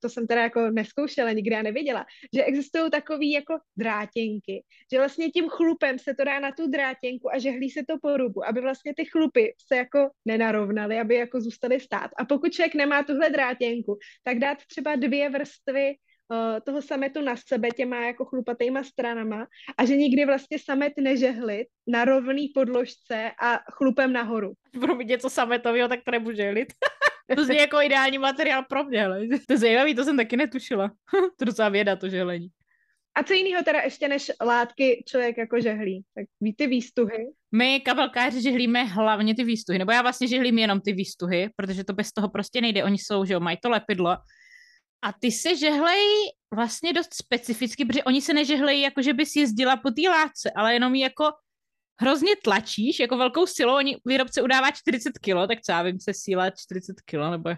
to 0.00 0.08
jsem 0.08 0.26
teda 0.26 0.42
jako 0.42 0.70
neskoušela, 0.70 1.32
nikdy 1.32 1.54
já 1.54 1.62
nevěděla, 1.62 2.06
že 2.34 2.44
existují 2.44 2.90
takový 2.90 3.30
jako 3.30 3.58
drátěnky, 3.76 4.64
že 4.92 4.98
vlastně 4.98 5.28
tím 5.28 5.48
chlupem 5.48 5.98
se 5.98 6.14
to 6.14 6.24
dá 6.24 6.40
na 6.40 6.52
tu 6.52 6.66
drátěnku 6.66 7.30
a 7.34 7.38
žehlí 7.38 7.70
se 7.70 7.80
to 7.88 7.94
po 8.02 8.16
rubu, 8.16 8.46
aby 8.46 8.60
vlastně 8.60 8.94
ty 8.96 9.04
chlupy 9.04 9.54
se 9.68 9.76
jako 9.76 10.10
nenarovnaly, 10.24 10.98
aby 10.98 11.14
jako 11.14 11.40
zůstaly 11.40 11.80
stát. 11.80 12.10
A 12.18 12.24
pokud 12.24 12.52
člověk 12.52 12.74
nemá 12.74 13.02
tuhle 13.02 13.30
drátěnku, 13.30 13.98
tak 14.24 14.38
dát 14.38 14.58
třeba 14.66 14.96
dvě 14.96 15.30
vrstvy 15.30 15.94
uh, 16.28 16.60
toho 16.64 16.82
sametu 16.82 17.22
na 17.22 17.34
sebe 17.36 17.68
těma 17.70 17.96
jako 17.96 18.24
chlupatýma 18.24 18.84
stranama 18.84 19.46
a 19.78 19.84
že 19.84 19.96
nikdy 19.96 20.26
vlastně 20.26 20.58
samet 20.58 20.92
nežehlit 21.00 21.68
na 21.86 22.04
rovný 22.04 22.48
podložce 22.48 23.30
a 23.42 23.60
chlupem 23.72 24.12
nahoru. 24.12 24.52
Budu 24.76 24.94
mít 24.94 25.08
něco 25.08 25.30
sametového, 25.30 25.88
tak 25.88 26.00
to 26.04 26.10
nebudu 26.10 26.36
žehlit. 26.36 26.68
to 27.36 27.52
je 27.52 27.60
jako 27.60 27.80
ideální 27.80 28.18
materiál 28.18 28.64
pro 28.68 28.84
mě, 28.84 29.04
ale 29.04 29.20
to 29.46 29.52
je 29.52 29.58
zajímavý, 29.58 29.94
to 29.94 30.04
jsem 30.04 30.16
taky 30.16 30.36
netušila. 30.36 30.90
to 31.38 31.44
docela 31.44 31.68
věda, 31.68 31.96
to 31.96 32.08
žehlení. 32.08 32.48
A 33.14 33.22
co 33.22 33.32
jiného 33.32 33.64
teda 33.64 33.80
ještě 33.80 34.08
než 34.08 34.30
látky 34.40 35.04
člověk 35.06 35.38
jako 35.38 35.60
žehlí? 35.60 36.04
Tak 36.14 36.26
ví 36.40 36.54
ty 36.54 36.66
výstuhy? 36.66 37.26
My 37.52 37.80
kabelkáři 37.80 38.42
žehlíme 38.42 38.84
hlavně 38.84 39.34
ty 39.34 39.44
výstuhy, 39.44 39.78
nebo 39.78 39.92
já 39.92 40.02
vlastně 40.02 40.28
žehlím 40.28 40.58
jenom 40.58 40.80
ty 40.80 40.92
výstuhy, 40.92 41.50
protože 41.56 41.84
to 41.84 41.92
bez 41.92 42.12
toho 42.12 42.28
prostě 42.28 42.60
nejde. 42.60 42.84
Oni 42.84 42.98
jsou, 42.98 43.24
že 43.24 43.34
jo, 43.34 43.40
mají 43.40 43.58
to 43.62 43.70
lepidlo 43.70 44.16
a 45.02 45.12
ty 45.12 45.32
se 45.32 45.56
žehlej 45.56 46.02
vlastně 46.54 46.92
dost 46.92 47.14
specificky, 47.14 47.84
protože 47.84 48.04
oni 48.04 48.22
se 48.22 48.34
nežehlejí 48.34 48.80
jako, 48.80 49.02
že 49.02 49.12
bys 49.12 49.36
jezdila 49.36 49.76
po 49.76 49.90
té 49.90 50.08
látce, 50.10 50.50
ale 50.56 50.74
jenom 50.74 50.94
jako 50.94 51.32
hrozně 52.00 52.36
tlačíš, 52.36 53.00
jako 53.00 53.16
velkou 53.16 53.46
silou, 53.46 53.76
oni 53.76 53.96
výrobce 54.06 54.42
udává 54.42 54.70
40 54.70 55.18
kilo, 55.18 55.46
tak 55.46 55.60
co 55.60 55.72
já 55.72 55.82
vím, 55.82 56.00
se 56.00 56.14
síla 56.14 56.50
40 56.50 57.00
kilo, 57.00 57.30
nebo 57.30 57.50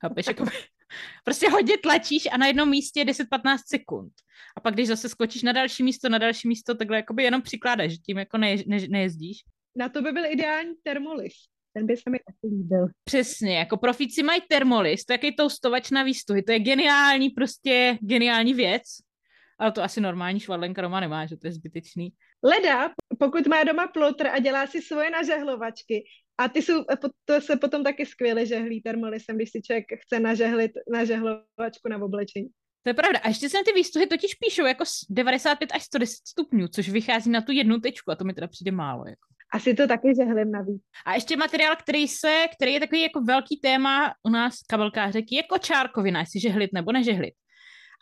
chápeš, 0.00 0.26
jako 0.26 0.44
prostě 1.24 1.50
hodně 1.50 1.78
tlačíš 1.78 2.28
a 2.32 2.36
na 2.36 2.46
jednom 2.46 2.68
místě 2.68 3.04
10-15 3.04 3.58
sekund. 3.66 4.12
A 4.56 4.60
pak, 4.60 4.74
když 4.74 4.88
zase 4.88 5.08
skočíš 5.08 5.42
na 5.42 5.52
další 5.52 5.82
místo, 5.82 6.08
na 6.08 6.18
další 6.18 6.48
místo, 6.48 6.74
takhle 6.74 6.96
jakoby 6.96 7.22
jenom 7.22 7.42
přikládáš, 7.42 7.98
tím 8.06 8.18
jako 8.18 8.38
ne, 8.38 8.56
ne, 8.66 8.78
nejezdíš. 8.88 9.38
Na 9.76 9.88
to 9.88 10.02
by 10.02 10.12
byl 10.12 10.24
ideální 10.24 10.74
termolis. 10.82 11.32
Ten 11.72 11.86
by 11.86 11.96
se 11.96 12.10
mi 12.10 12.18
taky 12.18 12.54
líbil. 12.54 12.86
Přesně, 13.04 13.58
jako 13.58 13.76
profíci 13.76 14.22
mají 14.22 14.40
termolis, 14.48 15.04
to 15.04 15.12
je 15.12 15.14
jaký 15.14 15.36
toustovač 15.36 15.90
na 15.90 16.02
výstuhy, 16.02 16.42
to 16.42 16.52
je 16.52 16.58
geniální, 16.58 17.30
prostě 17.30 17.98
geniální 18.00 18.54
věc, 18.54 18.82
ale 19.58 19.72
to 19.72 19.82
asi 19.82 20.00
normální 20.00 20.40
švadlenka 20.40 20.82
doma 20.82 21.00
nemá, 21.00 21.26
že 21.26 21.36
to 21.36 21.46
je 21.46 21.52
zbytečný. 21.52 22.12
Leda, 22.42 22.90
pokud 23.18 23.46
má 23.46 23.64
doma 23.64 23.86
plotr 23.86 24.26
a 24.26 24.38
dělá 24.38 24.66
si 24.66 24.82
svoje 24.82 25.10
nažehlovačky, 25.10 26.04
a 26.40 26.48
ty 26.48 26.62
jsou, 26.62 26.84
to 27.24 27.40
se 27.40 27.56
potom 27.56 27.84
taky 27.84 28.06
skvěle 28.06 28.46
žehlí 28.46 28.80
termolisem, 28.80 29.36
když 29.36 29.50
si 29.50 29.62
člověk 29.62 29.84
chce 30.02 30.20
nažehlit 30.20 30.70
nažehlovačku 30.92 31.88
na 31.90 32.02
oblečení. 32.02 32.48
To 32.82 32.90
je 32.90 32.94
pravda. 32.94 33.18
A 33.18 33.28
ještě 33.28 33.48
se 33.48 33.58
ty 33.64 33.72
výstuhy 33.72 34.06
totiž 34.06 34.34
píšou 34.34 34.66
jako 34.66 34.84
95 35.10 35.72
až 35.72 35.82
110 35.82 36.16
stupňů, 36.28 36.68
což 36.68 36.88
vychází 36.88 37.30
na 37.30 37.40
tu 37.40 37.52
jednu 37.52 37.80
tečku 37.80 38.10
a 38.10 38.14
to 38.14 38.24
mi 38.24 38.34
teda 38.34 38.46
přijde 38.46 38.70
málo. 38.70 39.04
Jako. 39.06 39.28
Asi 39.52 39.74
to 39.74 39.86
taky 39.86 40.14
žehlím 40.16 40.52
navíc. 40.52 40.82
A 41.06 41.14
ještě 41.14 41.36
materiál, 41.36 41.76
který 41.76 42.08
se, 42.08 42.46
který 42.56 42.72
je 42.72 42.80
takový 42.80 43.02
jako 43.02 43.20
velký 43.20 43.56
téma 43.56 44.14
u 44.22 44.30
nás 44.30 44.54
kabelkářek, 44.68 45.24
je 45.30 45.42
kočárkovina, 45.42 46.20
jestli 46.20 46.40
žehlit 46.40 46.70
nebo 46.72 46.92
nežehlit. 46.92 47.34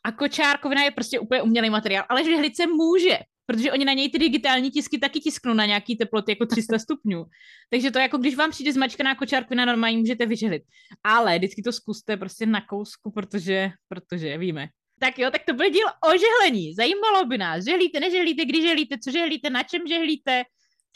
A 0.05 0.13
kočárkovina 0.13 0.83
je 0.83 0.91
prostě 0.91 1.19
úplně 1.19 1.43
umělý 1.43 1.71
materiál, 1.71 2.05
ale 2.09 2.25
žehlit 2.25 2.57
se 2.57 2.67
může, 2.67 3.19
protože 3.47 3.73
oni 3.73 3.85
na 3.85 3.93
něj 3.93 4.11
ty 4.11 4.19
digitální 4.19 4.71
tisky 4.71 4.99
taky 4.99 5.21
tisknou 5.21 5.55
na 5.55 5.67
nějaký 5.67 5.97
teploty 5.97 6.33
jako 6.33 6.47
300 6.47 6.79
stupňů. 6.85 7.25
Takže 7.71 7.91
to 7.91 7.99
jako 7.99 8.19
když 8.19 8.37
vám 8.37 8.51
přijde 8.51 8.73
zmačkaná 8.73 9.15
kočárkovina, 9.15 9.65
normálně 9.65 9.99
můžete 9.99 10.27
vyžehlit. 10.27 10.63
Ale 11.05 11.39
vždycky 11.39 11.63
to 11.63 11.73
zkuste 11.73 12.17
prostě 12.17 12.47
na 12.47 12.61
kousku, 12.61 13.11
protože, 13.11 13.71
protože 13.89 14.39
víme. 14.39 14.69
Tak 15.01 15.19
jo, 15.19 15.31
tak 15.31 15.43
to 15.47 15.55
byl 15.55 15.71
díl 15.71 15.87
o 16.09 16.19
žehlení. 16.19 16.75
Zajímalo 16.75 17.25
by 17.27 17.39
nás, 17.39 17.65
žehlíte, 17.65 18.01
nežehlíte, 18.01 18.45
když 18.45 18.63
žehlíte, 18.63 18.97
co 19.05 19.11
žehlíte, 19.11 19.51
na 19.51 19.63
čem 19.63 19.83
žehlíte, 19.89 20.45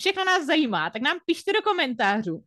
všechno 0.00 0.24
nás 0.24 0.46
zajímá, 0.46 0.90
tak 0.90 1.02
nám 1.02 1.18
pište 1.26 1.52
do 1.52 1.62
komentářů. 1.62 2.44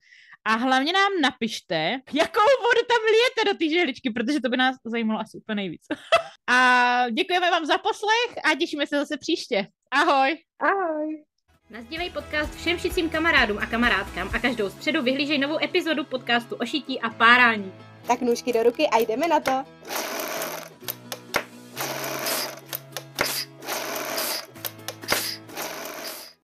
A 0.47 0.55
hlavně 0.55 0.93
nám 0.93 1.11
napište, 1.21 1.99
jakou 2.13 2.49
vodu 2.61 2.81
tam 2.87 2.97
lijete 3.05 3.53
do 3.53 3.57
té 3.57 3.69
žehličky, 3.69 4.09
protože 4.09 4.41
to 4.41 4.49
by 4.49 4.57
nás 4.57 4.75
zajímalo 4.85 5.19
asi 5.19 5.37
úplně 5.37 5.55
nejvíc. 5.55 5.81
a 6.49 7.09
děkujeme 7.09 7.51
vám 7.51 7.65
za 7.65 7.77
poslech 7.77 8.45
a 8.51 8.55
těšíme 8.55 8.87
se 8.87 8.97
zase 8.97 9.17
příště. 9.17 9.67
Ahoj! 9.91 10.37
Ahoj! 10.59 11.23
Nazdívej 11.69 12.09
podcast 12.09 12.55
všem 12.55 12.79
šicím 12.79 13.09
kamarádům 13.09 13.57
a 13.57 13.65
kamarádkám 13.65 14.29
a 14.33 14.39
každou 14.39 14.69
středu 14.69 15.01
vyhlížej 15.01 15.37
novou 15.37 15.63
epizodu 15.63 16.03
podcastu 16.03 16.55
o 16.55 16.65
šití 16.65 17.01
a 17.01 17.09
párání. 17.09 17.73
Tak 18.07 18.21
nůžky 18.21 18.53
do 18.53 18.63
ruky 18.63 18.87
a 18.87 18.97
jdeme 18.97 19.27
na 19.27 19.39
to! 19.39 19.65